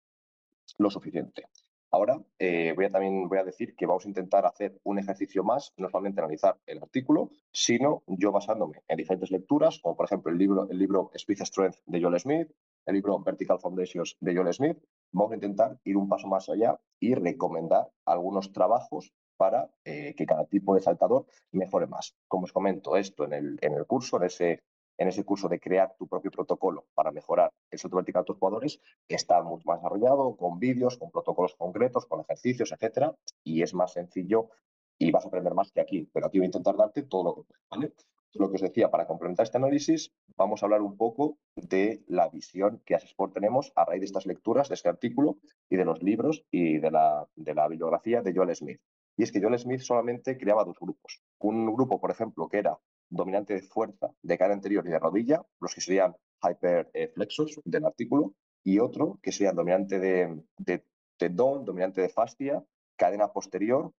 lo 0.77 0.89
suficiente. 0.89 1.47
Ahora 1.91 2.19
eh, 2.39 2.73
voy 2.75 2.85
a 2.85 2.89
también 2.89 3.29
voy 3.29 3.37
a 3.37 3.43
decir 3.43 3.75
que 3.75 3.85
vamos 3.85 4.05
a 4.05 4.07
intentar 4.07 4.47
hacer 4.47 4.79
un 4.83 4.97
ejercicio 4.97 5.43
más, 5.43 5.73
no 5.77 5.89
solamente 5.89 6.21
analizar 6.21 6.57
el 6.65 6.81
artículo, 6.81 7.29
sino 7.51 8.01
yo 8.07 8.31
basándome 8.31 8.81
en 8.87 8.97
diferentes 8.97 9.29
lecturas, 9.29 9.79
como 9.79 9.95
por 9.95 10.07
ejemplo 10.07 10.31
el 10.31 10.39
libro, 10.39 10.67
el 10.71 10.79
libro 10.79 11.11
Speed 11.13 11.43
Strength 11.43 11.77
de 11.85 12.01
Joel 12.01 12.19
Smith, 12.19 12.49
el 12.85 12.95
libro 12.95 13.19
Vertical 13.19 13.59
Foundations 13.59 14.17
de 14.19 14.35
Joel 14.35 14.53
Smith, 14.53 14.77
vamos 15.11 15.31
a 15.31 15.35
intentar 15.35 15.79
ir 15.83 15.97
un 15.97 16.09
paso 16.09 16.27
más 16.27 16.49
allá 16.49 16.79
y 16.99 17.15
recomendar 17.15 17.89
algunos 18.05 18.51
trabajos 18.51 19.13
para 19.37 19.69
eh, 19.83 20.13
que 20.15 20.25
cada 20.25 20.45
tipo 20.45 20.75
de 20.75 20.81
saltador 20.81 21.25
mejore 21.51 21.87
más. 21.87 22.15
Como 22.27 22.45
os 22.45 22.53
comento, 22.53 22.97
esto 22.97 23.25
en 23.25 23.33
el, 23.33 23.57
en 23.61 23.73
el 23.73 23.85
curso, 23.85 24.17
en 24.17 24.23
ese, 24.23 24.63
en 24.97 25.07
ese 25.07 25.23
curso 25.23 25.47
de 25.49 25.59
crear 25.59 25.95
tu 25.97 26.07
propio 26.07 26.31
protocolo 26.31 26.85
para 26.93 27.11
mejorar 27.11 27.51
el 27.71 27.79
salto 27.79 27.97
vertical 27.97 28.23
de 28.23 28.27
tus 28.27 28.37
jugadores, 28.37 28.79
está 29.07 29.41
mucho 29.41 29.63
más 29.65 29.79
desarrollado, 29.79 30.35
con 30.35 30.59
vídeos, 30.59 30.97
con 30.97 31.11
protocolos 31.11 31.55
concretos, 31.55 32.05
con 32.05 32.21
ejercicios, 32.21 32.71
etcétera, 32.71 33.15
y 33.43 33.61
es 33.61 33.73
más 33.73 33.93
sencillo 33.93 34.49
y 34.97 35.11
vas 35.11 35.25
a 35.25 35.27
aprender 35.27 35.53
más 35.53 35.71
que 35.71 35.81
aquí, 35.81 36.09
pero 36.13 36.27
aquí 36.27 36.37
voy 36.37 36.45
a 36.45 36.47
intentar 36.47 36.77
darte 36.77 37.03
todo 37.03 37.23
lo 37.23 37.35
que 37.35 37.41
puedo, 37.43 37.59
¿vale? 37.69 37.93
Lo 38.35 38.49
que 38.49 38.55
os 38.55 38.61
decía, 38.61 38.89
para 38.89 39.05
complementar 39.05 39.43
este 39.43 39.57
análisis, 39.57 40.11
vamos 40.35 40.61
a 40.61 40.65
hablar 40.65 40.81
un 40.81 40.97
poco 40.97 41.37
de 41.55 42.03
la 42.07 42.29
visión 42.29 42.81
que 42.83 42.95
Sport 42.95 43.33
tenemos 43.33 43.71
a 43.75 43.85
raíz 43.85 44.01
de 44.01 44.05
estas 44.05 44.25
lecturas, 44.25 44.69
de 44.69 44.75
este 44.75 44.89
artículo 44.89 45.37
y 45.69 45.75
de 45.75 45.85
los 45.85 46.01
libros 46.01 46.43
y 46.49 46.79
de 46.79 46.89
la, 46.89 47.27
de 47.35 47.53
la 47.53 47.67
bibliografía 47.67 48.23
de 48.23 48.33
Joel 48.33 48.55
Smith. 48.55 48.81
Y 49.15 49.23
es 49.23 49.31
que 49.31 49.39
Joel 49.39 49.59
Smith 49.59 49.81
solamente 49.81 50.35
creaba 50.37 50.63
dos 50.63 50.79
grupos. 50.79 51.21
Un 51.39 51.71
grupo, 51.73 52.01
por 52.01 52.09
ejemplo, 52.09 52.47
que 52.47 52.57
era 52.57 52.79
dominante 53.07 53.53
de 53.53 53.61
fuerza 53.61 54.11
de 54.23 54.37
cara 54.37 54.53
anterior 54.53 54.83
y 54.87 54.89
de 54.89 54.97
rodilla, 54.97 55.45
los 55.59 55.75
que 55.75 55.81
serían 55.81 56.15
hyperflexos 56.41 57.61
del 57.63 57.85
artículo, 57.85 58.33
y 58.63 58.79
otro 58.79 59.19
que 59.21 59.31
sería 59.31 59.51
dominante 59.51 59.99
de, 59.99 60.41
de 60.57 60.83
tendón, 61.17 61.65
dominante 61.65 62.01
de 62.01 62.09
fascia, 62.09 62.63
cadena 62.95 63.31
posterior 63.31 63.91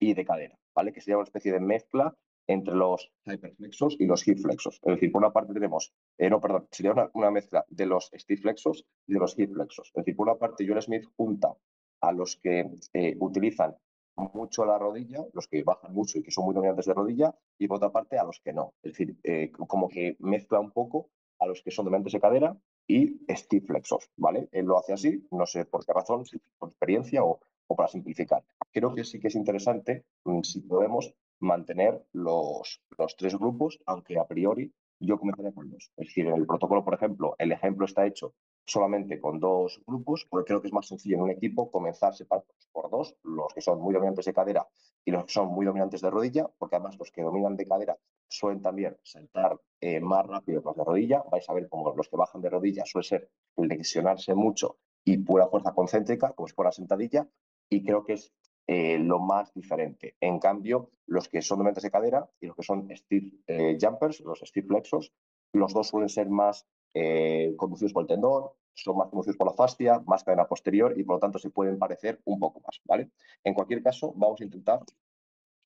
y 0.00 0.14
de 0.14 0.24
cadera, 0.24 0.58
¿vale? 0.74 0.92
Que 0.92 1.00
sería 1.00 1.18
una 1.18 1.24
especie 1.24 1.52
de 1.52 1.60
mezcla 1.60 2.16
entre 2.46 2.74
los 2.74 3.10
hyperflexos 3.24 3.96
y 3.98 4.06
los 4.06 4.26
hip 4.26 4.38
flexos. 4.38 4.80
Es 4.82 4.94
decir, 4.94 5.10
por 5.10 5.22
una 5.22 5.32
parte 5.32 5.52
tenemos, 5.52 5.92
eh, 6.18 6.28
no, 6.28 6.40
perdón, 6.40 6.68
sería 6.70 7.10
una, 7.14 7.30
mezcla 7.30 7.64
de 7.68 7.86
los 7.86 8.10
flexos 8.40 8.86
y 9.06 9.14
de 9.14 9.18
los 9.18 9.38
hip 9.38 9.52
flexos. 9.52 9.88
Es 9.88 10.04
decir, 10.04 10.16
por 10.16 10.28
una 10.28 10.38
parte, 10.38 10.66
Joel 10.66 10.82
Smith 10.82 11.04
junta 11.16 11.54
a 12.00 12.12
los 12.12 12.36
que 12.36 12.70
eh, 12.92 13.16
utilizan 13.18 13.76
mucho 14.16 14.64
la 14.64 14.78
rodilla, 14.78 15.24
los 15.32 15.48
que 15.48 15.64
bajan 15.64 15.92
mucho 15.92 16.18
y 16.18 16.22
que 16.22 16.30
son 16.30 16.44
muy 16.44 16.54
dominantes 16.54 16.86
de 16.86 16.94
rodilla, 16.94 17.34
y 17.58 17.66
por 17.66 17.78
otra 17.78 17.90
parte 17.90 18.18
a 18.18 18.24
los 18.24 18.40
que 18.40 18.52
no. 18.52 18.74
Es 18.82 18.92
decir, 18.92 19.16
eh, 19.24 19.50
como 19.50 19.88
que 19.88 20.16
mezcla 20.20 20.60
un 20.60 20.70
poco 20.70 21.10
a 21.40 21.46
los 21.46 21.62
que 21.62 21.70
son 21.70 21.84
dominantes 21.84 22.12
de 22.12 22.20
cadera 22.20 22.56
y 22.86 23.18
stiff 23.34 23.66
flexos, 23.66 24.10
¿vale? 24.16 24.48
Él 24.52 24.66
lo 24.66 24.78
hace 24.78 24.92
así, 24.92 25.26
no 25.30 25.46
sé 25.46 25.64
por 25.64 25.84
qué 25.84 25.92
razón, 25.92 26.24
por 26.58 26.68
experiencia 26.68 27.24
o, 27.24 27.40
o 27.66 27.76
para 27.76 27.88
simplificar. 27.88 28.44
Creo 28.72 28.94
que 28.94 29.04
sí 29.04 29.18
que 29.18 29.28
es 29.28 29.34
interesante 29.34 30.04
mm, 30.24 30.42
si 30.42 30.60
podemos 30.60 31.14
mantener 31.40 32.04
los, 32.12 32.82
los 32.96 33.16
tres 33.16 33.36
grupos, 33.36 33.78
aunque 33.86 34.18
a 34.18 34.26
priori 34.26 34.72
yo 35.00 35.18
comenzaría 35.18 35.52
con 35.52 35.70
dos. 35.70 35.90
Es 35.96 36.08
decir, 36.08 36.26
en 36.26 36.34
el 36.34 36.46
protocolo, 36.46 36.84
por 36.84 36.94
ejemplo, 36.94 37.34
el 37.38 37.52
ejemplo 37.52 37.84
está 37.84 38.06
hecho 38.06 38.34
solamente 38.64 39.20
con 39.20 39.40
dos 39.40 39.82
grupos, 39.86 40.26
porque 40.28 40.48
creo 40.48 40.60
que 40.60 40.68
es 40.68 40.72
más 40.72 40.86
sencillo 40.86 41.16
en 41.16 41.22
un 41.22 41.30
equipo 41.30 41.70
comenzar 41.70 42.14
separados 42.14 42.48
por 42.72 42.90
dos, 42.90 43.14
los 43.22 43.52
que 43.52 43.60
son 43.60 43.80
muy 43.80 43.92
dominantes 43.92 44.24
de 44.24 44.32
cadera 44.32 44.66
y 45.04 45.10
los 45.10 45.24
que 45.24 45.32
son 45.32 45.48
muy 45.48 45.66
dominantes 45.66 46.00
de 46.00 46.10
rodilla, 46.10 46.50
porque 46.58 46.76
además 46.76 46.96
los 46.98 47.10
que 47.10 47.22
dominan 47.22 47.56
de 47.56 47.66
cadera 47.66 47.98
suelen 48.28 48.62
también 48.62 48.96
saltar 49.02 49.60
eh, 49.80 50.00
más 50.00 50.26
rápido 50.26 50.62
que 50.62 50.66
los 50.68 50.76
de 50.76 50.84
rodilla. 50.84 51.22
Vais 51.30 51.48
a 51.48 51.52
ver 51.52 51.68
como 51.68 51.94
los 51.94 52.08
que 52.08 52.16
bajan 52.16 52.40
de 52.40 52.50
rodilla 52.50 52.84
suele 52.86 53.06
ser 53.06 53.30
lesionarse 53.56 54.34
mucho 54.34 54.78
y 55.04 55.18
pura 55.18 55.46
fuerza 55.48 55.74
concéntrica, 55.74 56.32
como 56.32 56.48
si 56.48 56.54
fuera 56.54 56.72
sentadilla, 56.72 57.28
y 57.68 57.84
creo 57.84 58.04
que 58.04 58.14
es 58.14 58.32
eh, 58.66 58.98
lo 58.98 59.18
más 59.18 59.52
diferente. 59.52 60.16
En 60.20 60.38
cambio, 60.38 60.90
los 61.06 61.28
que 61.28 61.42
son 61.42 61.58
dominantes 61.58 61.82
de 61.82 61.90
cadera 61.90 62.26
y 62.40 62.46
los 62.46 62.56
que 62.56 62.62
son 62.62 62.88
stiff 62.96 63.34
eh, 63.46 63.76
jumpers, 63.78 64.20
los 64.20 64.40
stiff 64.40 64.66
flexos, 64.66 65.12
los 65.52 65.74
dos 65.74 65.88
suelen 65.88 66.08
ser 66.08 66.30
más 66.30 66.66
eh, 66.94 67.52
conducidos 67.58 67.92
por 67.92 68.04
el 68.04 68.08
tendón, 68.08 68.44
son 68.72 68.96
más 68.96 69.08
conducidos 69.08 69.36
por 69.36 69.48
la 69.48 69.54
fascia, 69.54 70.02
más 70.06 70.24
cadena 70.24 70.46
posterior 70.46 70.98
y 70.98 71.04
por 71.04 71.16
lo 71.16 71.20
tanto 71.20 71.38
se 71.38 71.50
pueden 71.50 71.78
parecer 71.78 72.22
un 72.24 72.40
poco 72.40 72.60
más. 72.60 72.80
¿vale? 72.84 73.10
En 73.44 73.52
cualquier 73.52 73.82
caso, 73.82 74.14
vamos 74.16 74.40
a 74.40 74.44
intentar 74.44 74.80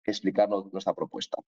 explicarnos 0.05 0.73
nuestra 0.73 0.93
propuesta. 0.93 1.39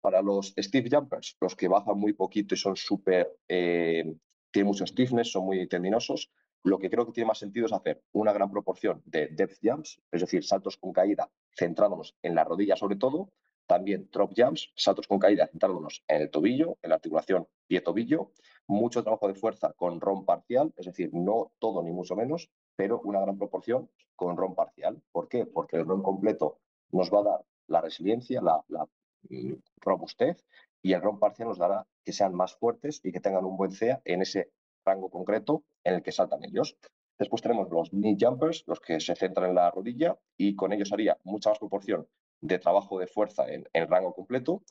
Para 0.00 0.22
los 0.22 0.54
stiff 0.56 0.88
jumpers, 0.90 1.36
los 1.40 1.54
que 1.54 1.68
bajan 1.68 1.98
muy 1.98 2.14
poquito 2.14 2.54
y 2.54 2.58
son 2.58 2.76
súper, 2.76 3.36
tienen 3.46 4.18
mucho 4.54 4.86
stiffness, 4.86 5.32
son 5.32 5.44
muy 5.44 5.66
tendinosos, 5.68 6.30
lo 6.66 6.78
que 6.78 6.90
creo 6.90 7.06
que 7.06 7.12
tiene 7.12 7.28
más 7.28 7.38
sentido 7.38 7.66
es 7.66 7.72
hacer 7.72 8.02
una 8.12 8.32
gran 8.32 8.50
proporción 8.50 9.00
de 9.06 9.28
depth 9.28 9.58
jumps, 9.62 10.00
es 10.10 10.20
decir, 10.20 10.44
saltos 10.44 10.76
con 10.76 10.92
caída 10.92 11.30
centrándonos 11.56 12.16
en 12.22 12.34
la 12.34 12.42
rodilla 12.42 12.74
sobre 12.74 12.96
todo, 12.96 13.30
también 13.68 14.08
drop 14.12 14.32
jumps, 14.36 14.72
saltos 14.74 15.06
con 15.06 15.20
caída 15.20 15.46
centrándonos 15.46 16.02
en 16.08 16.22
el 16.22 16.30
tobillo, 16.30 16.76
en 16.82 16.90
la 16.90 16.96
articulación 16.96 17.46
pie-tobillo, 17.68 18.32
mucho 18.66 19.04
trabajo 19.04 19.28
de 19.28 19.34
fuerza 19.34 19.74
con 19.74 20.00
ROM 20.00 20.24
parcial, 20.24 20.74
es 20.76 20.86
decir, 20.86 21.10
no 21.12 21.52
todo 21.60 21.84
ni 21.84 21.92
mucho 21.92 22.16
menos, 22.16 22.50
pero 22.74 23.00
una 23.00 23.20
gran 23.20 23.38
proporción 23.38 23.88
con 24.16 24.36
ROM 24.36 24.56
parcial. 24.56 25.00
¿Por 25.12 25.28
qué? 25.28 25.46
Porque 25.46 25.76
el 25.76 25.86
ROM 25.86 26.02
completo 26.02 26.58
nos 26.90 27.12
va 27.12 27.20
a 27.20 27.22
dar 27.22 27.44
la 27.68 27.80
resiliencia, 27.80 28.40
la, 28.42 28.64
la 28.68 28.88
mm, 29.28 29.54
robustez, 29.78 30.44
y 30.82 30.92
el 30.92 31.02
ROM 31.02 31.20
parcial 31.20 31.48
nos 31.48 31.58
dará 31.58 31.86
que 32.04 32.12
sean 32.12 32.34
más 32.34 32.54
fuertes 32.56 33.00
y 33.04 33.12
que 33.12 33.20
tengan 33.20 33.44
un 33.44 33.56
buen 33.56 33.72
CEA 33.72 34.00
en 34.04 34.22
ese 34.22 34.50
rango 34.86 35.10
concreto 35.10 35.64
en 35.84 35.94
el 35.94 36.02
que 36.02 36.12
saltan 36.12 36.44
ellos. 36.44 36.76
Después 37.18 37.42
tenemos 37.42 37.68
los 37.70 37.90
knee 37.90 38.16
jumpers, 38.18 38.64
los 38.66 38.80
que 38.80 39.00
se 39.00 39.16
centran 39.16 39.50
en 39.50 39.54
la 39.56 39.70
rodilla 39.70 40.18
y 40.36 40.54
con 40.54 40.72
ellos 40.72 40.92
haría 40.92 41.18
mucha 41.24 41.50
más 41.50 41.58
proporción 41.58 42.06
de 42.40 42.58
trabajo 42.58 42.98
de 42.98 43.06
fuerza 43.06 43.48
en, 43.48 43.64
el 43.72 43.88
rango 43.88 44.14
completo, 44.14 44.62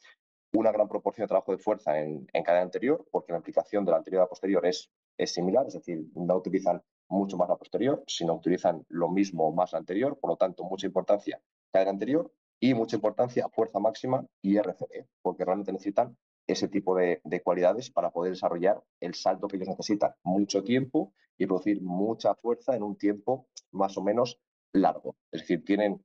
una 0.54 0.72
gran 0.72 0.88
proporción 0.88 1.26
de 1.26 1.30
trabajo 1.30 1.52
de 1.52 1.58
fuerza 1.58 2.00
en, 2.00 2.28
en 2.32 2.44
cadena 2.44 2.64
anterior, 2.64 3.06
porque 3.12 3.34
la 3.34 3.40
aplicación 3.40 3.84
de 3.84 3.92
la 3.92 3.98
anterior 3.98 4.22
a 4.22 4.26
la 4.26 4.30
posterior 4.30 4.66
es, 4.66 4.92
es 5.18 5.34
similar, 5.34 5.66
es 5.68 5.74
decir, 5.74 6.06
no 6.14 6.36
utilizan 6.36 6.82
mucho 7.10 7.36
más 7.38 7.50
la 7.50 7.58
posterior, 7.58 8.04
sino 8.08 8.36
utilizan 8.36 8.86
lo 8.90 9.10
mismo 9.10 9.52
más 9.52 9.74
la 9.74 9.80
anterior, 9.80 10.18
por 10.20 10.30
lo 10.30 10.38
tanto, 10.38 10.64
mucha 10.64 10.88
importancia 10.88 11.42
cadena 11.72 11.92
anterior 11.92 12.32
y 12.60 12.74
mucha 12.74 12.96
importancia 12.96 13.50
fuerza 13.50 13.80
máxima 13.80 14.26
y 14.42 14.58
RCD, 14.58 15.08
porque 15.22 15.44
realmente 15.44 15.74
necesitan 15.74 16.16
ese 16.48 16.68
tipo 16.68 16.96
de, 16.96 17.22
cualidades 17.44 17.90
para 17.90 18.12
poder 18.12 18.34
desarrollar 18.34 18.82
el 19.00 19.14
salto 19.14 19.48
que 19.48 19.58
ellos 19.58 19.70
necesitan. 19.70 20.14
Mucho 20.24 20.64
tiempo 20.64 21.14
y 21.38 21.46
producir 21.46 21.82
mucha 21.82 22.36
fuerza 22.36 22.76
en 22.76 22.84
un 22.84 22.98
tiempo 22.98 23.48
más 23.72 23.98
o 23.98 24.04
menos 24.04 24.40
largo. 24.74 25.16
Es 25.32 25.42
decir, 25.42 25.64
tienen, 25.66 26.04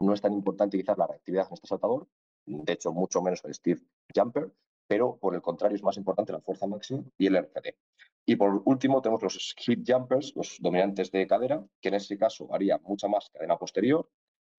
no 0.00 0.12
es 0.12 0.20
tan 0.20 0.32
importante 0.32 0.76
quizás 0.76 0.98
la 0.98 1.06
reactividad 1.06 1.46
en 1.48 1.54
este 1.54 1.68
saltador, 1.68 2.08
de 2.46 2.72
hecho 2.72 2.92
mucho 2.92 3.22
menos 3.22 3.44
el 3.44 3.54
Steve 3.54 3.80
Jumper, 4.14 4.52
pero 4.86 5.16
por 5.16 5.34
el 5.34 5.40
contrario 5.40 5.76
es 5.76 5.82
más 5.82 5.96
importante 5.96 6.32
la 6.32 6.40
fuerza 6.40 6.66
máxima 6.66 7.02
y 7.16 7.26
el 7.26 7.36
RCD. 7.36 7.74
Y 8.24 8.36
por 8.36 8.62
último 8.66 9.02
tenemos 9.02 9.22
los 9.22 9.54
hip 9.66 9.84
jumpers, 9.86 10.32
los 10.36 10.58
dominantes 10.60 11.10
de 11.10 11.26
cadera, 11.26 11.64
que 11.80 11.88
en 11.88 11.94
este 11.94 12.16
caso 12.16 12.52
haría 12.54 12.78
mucha 12.78 13.08
más 13.08 13.30
cadena 13.30 13.58
posterior, 13.58 14.08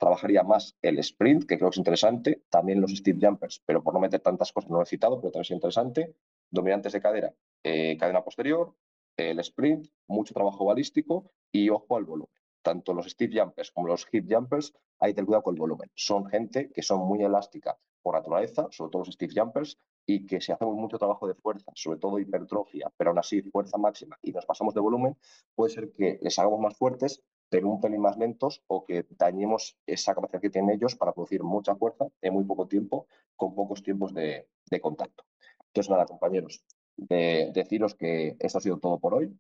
trabajaría 0.03 0.43
más 0.43 0.75
el 0.81 0.99
sprint, 0.99 1.45
que 1.45 1.57
creo 1.57 1.69
que 1.69 1.75
es 1.75 1.77
interesante, 1.77 2.43
también 2.49 2.81
los 2.81 2.91
step 2.91 3.17
jumpers, 3.21 3.61
pero 3.65 3.81
por 3.81 3.93
no 3.93 4.01
meter 4.01 4.19
tantas 4.19 4.51
cosas 4.51 4.69
no 4.69 4.77
lo 4.77 4.83
he 4.83 4.85
citado, 4.85 5.21
pero 5.21 5.31
también 5.31 5.43
es 5.43 5.51
interesante, 5.51 6.15
dominantes 6.51 6.91
de 6.91 7.01
cadera, 7.01 7.33
eh, 7.63 7.95
cadena 7.97 8.21
posterior, 8.21 8.75
el 9.15 9.39
sprint, 9.39 9.87
mucho 10.07 10.33
trabajo 10.33 10.65
balístico 10.65 11.31
y 11.53 11.69
ojo 11.69 11.95
al 11.95 12.03
volumen. 12.03 12.35
Tanto 12.61 12.93
los 12.93 13.07
step 13.07 13.31
jumpers 13.33 13.71
como 13.71 13.87
los 13.87 14.05
hip 14.11 14.25
jumpers, 14.29 14.73
hay 14.99 15.11
que 15.11 15.15
tener 15.15 15.25
cuidado 15.25 15.43
con 15.43 15.55
el 15.55 15.59
volumen. 15.59 15.89
Son 15.95 16.25
gente 16.25 16.69
que 16.71 16.81
son 16.81 16.99
muy 17.07 17.23
elástica 17.23 17.77
por 18.01 18.15
naturaleza, 18.15 18.67
sobre 18.71 18.91
todo 18.91 19.03
los 19.05 19.13
step 19.13 19.31
jumpers, 19.33 19.77
y 20.05 20.25
que 20.25 20.41
si 20.41 20.51
hacemos 20.51 20.75
mucho 20.75 20.97
trabajo 20.97 21.27
de 21.27 21.35
fuerza, 21.35 21.71
sobre 21.75 21.99
todo 21.99 22.19
hipertrofia, 22.19 22.91
pero 22.97 23.11
aún 23.11 23.19
así 23.19 23.41
fuerza 23.41 23.77
máxima 23.77 24.17
y 24.21 24.33
nos 24.33 24.45
pasamos 24.45 24.73
de 24.73 24.81
volumen, 24.81 25.17
puede 25.55 25.73
ser 25.73 25.91
que 25.93 26.19
les 26.21 26.37
hagamos 26.39 26.59
más 26.59 26.75
fuertes, 26.75 27.21
pero 27.53 27.69
un 27.69 27.79
pelín 27.79 28.01
más 28.01 28.17
lentos 28.17 28.63
o 28.65 28.83
que 28.83 29.05
dañemos 29.11 29.77
esa 29.85 30.15
capacidad 30.15 30.41
que 30.41 30.49
tienen 30.49 30.71
ellos 30.71 30.95
para 30.95 31.13
producir 31.13 31.43
mucha 31.43 31.75
fuerza 31.75 32.07
en 32.19 32.33
muy 32.33 32.45
poco 32.45 32.67
tiempo, 32.67 33.05
con 33.35 33.53
pocos 33.53 33.83
tiempos 33.83 34.11
de, 34.11 34.47
contacto. 34.81 35.23
Entonces, 35.67 35.91
nada, 35.91 36.07
compañeros, 36.07 36.63
deciros 36.97 37.93
que 37.93 38.35
esto 38.39 38.57
ha 38.57 38.61
sido 38.61 38.79
todo 38.79 38.99
por 38.99 39.13
hoy, 39.13 39.37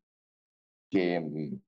que 0.91 1.19
mm, 1.19 1.59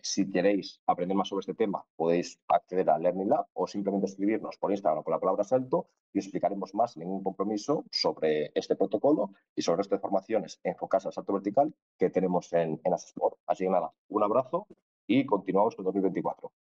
si 0.00 0.30
queréis 0.30 0.80
aprender 0.86 1.16
más 1.16 1.26
sobre 1.26 1.40
este 1.40 1.54
tema, 1.54 1.84
podéis 1.96 2.38
acceder 2.46 2.88
a 2.88 2.96
Learning 2.96 3.28
Lab 3.28 3.46
o 3.54 3.66
simplemente 3.66 4.06
escribirnos 4.06 4.58
por 4.58 4.70
Instagram 4.70 5.02
con 5.02 5.10
la 5.10 5.18
palabra 5.18 5.42
salto 5.42 5.88
y 6.12 6.20
explicaremos 6.20 6.72
más 6.72 6.92
sin 6.92 7.02
ningún 7.02 7.24
compromiso 7.24 7.84
sobre 7.90 8.52
este 8.54 8.76
protocolo 8.76 9.32
y 9.56 9.62
sobre 9.62 9.82
estas 9.82 10.00
formaciones 10.00 10.60
enfocadas 10.62 11.06
al 11.06 11.14
salto 11.14 11.32
vertical 11.32 11.74
que 11.98 12.10
tenemos 12.10 12.52
en, 12.52 12.80
en 12.84 12.92
Así 12.92 13.64
que 13.64 13.70
nada, 13.70 13.92
un 14.06 14.22
abrazo 14.22 14.68
y 15.10 15.26
continuamos 15.26 15.74
con 15.74 15.84
2024. 15.84 16.52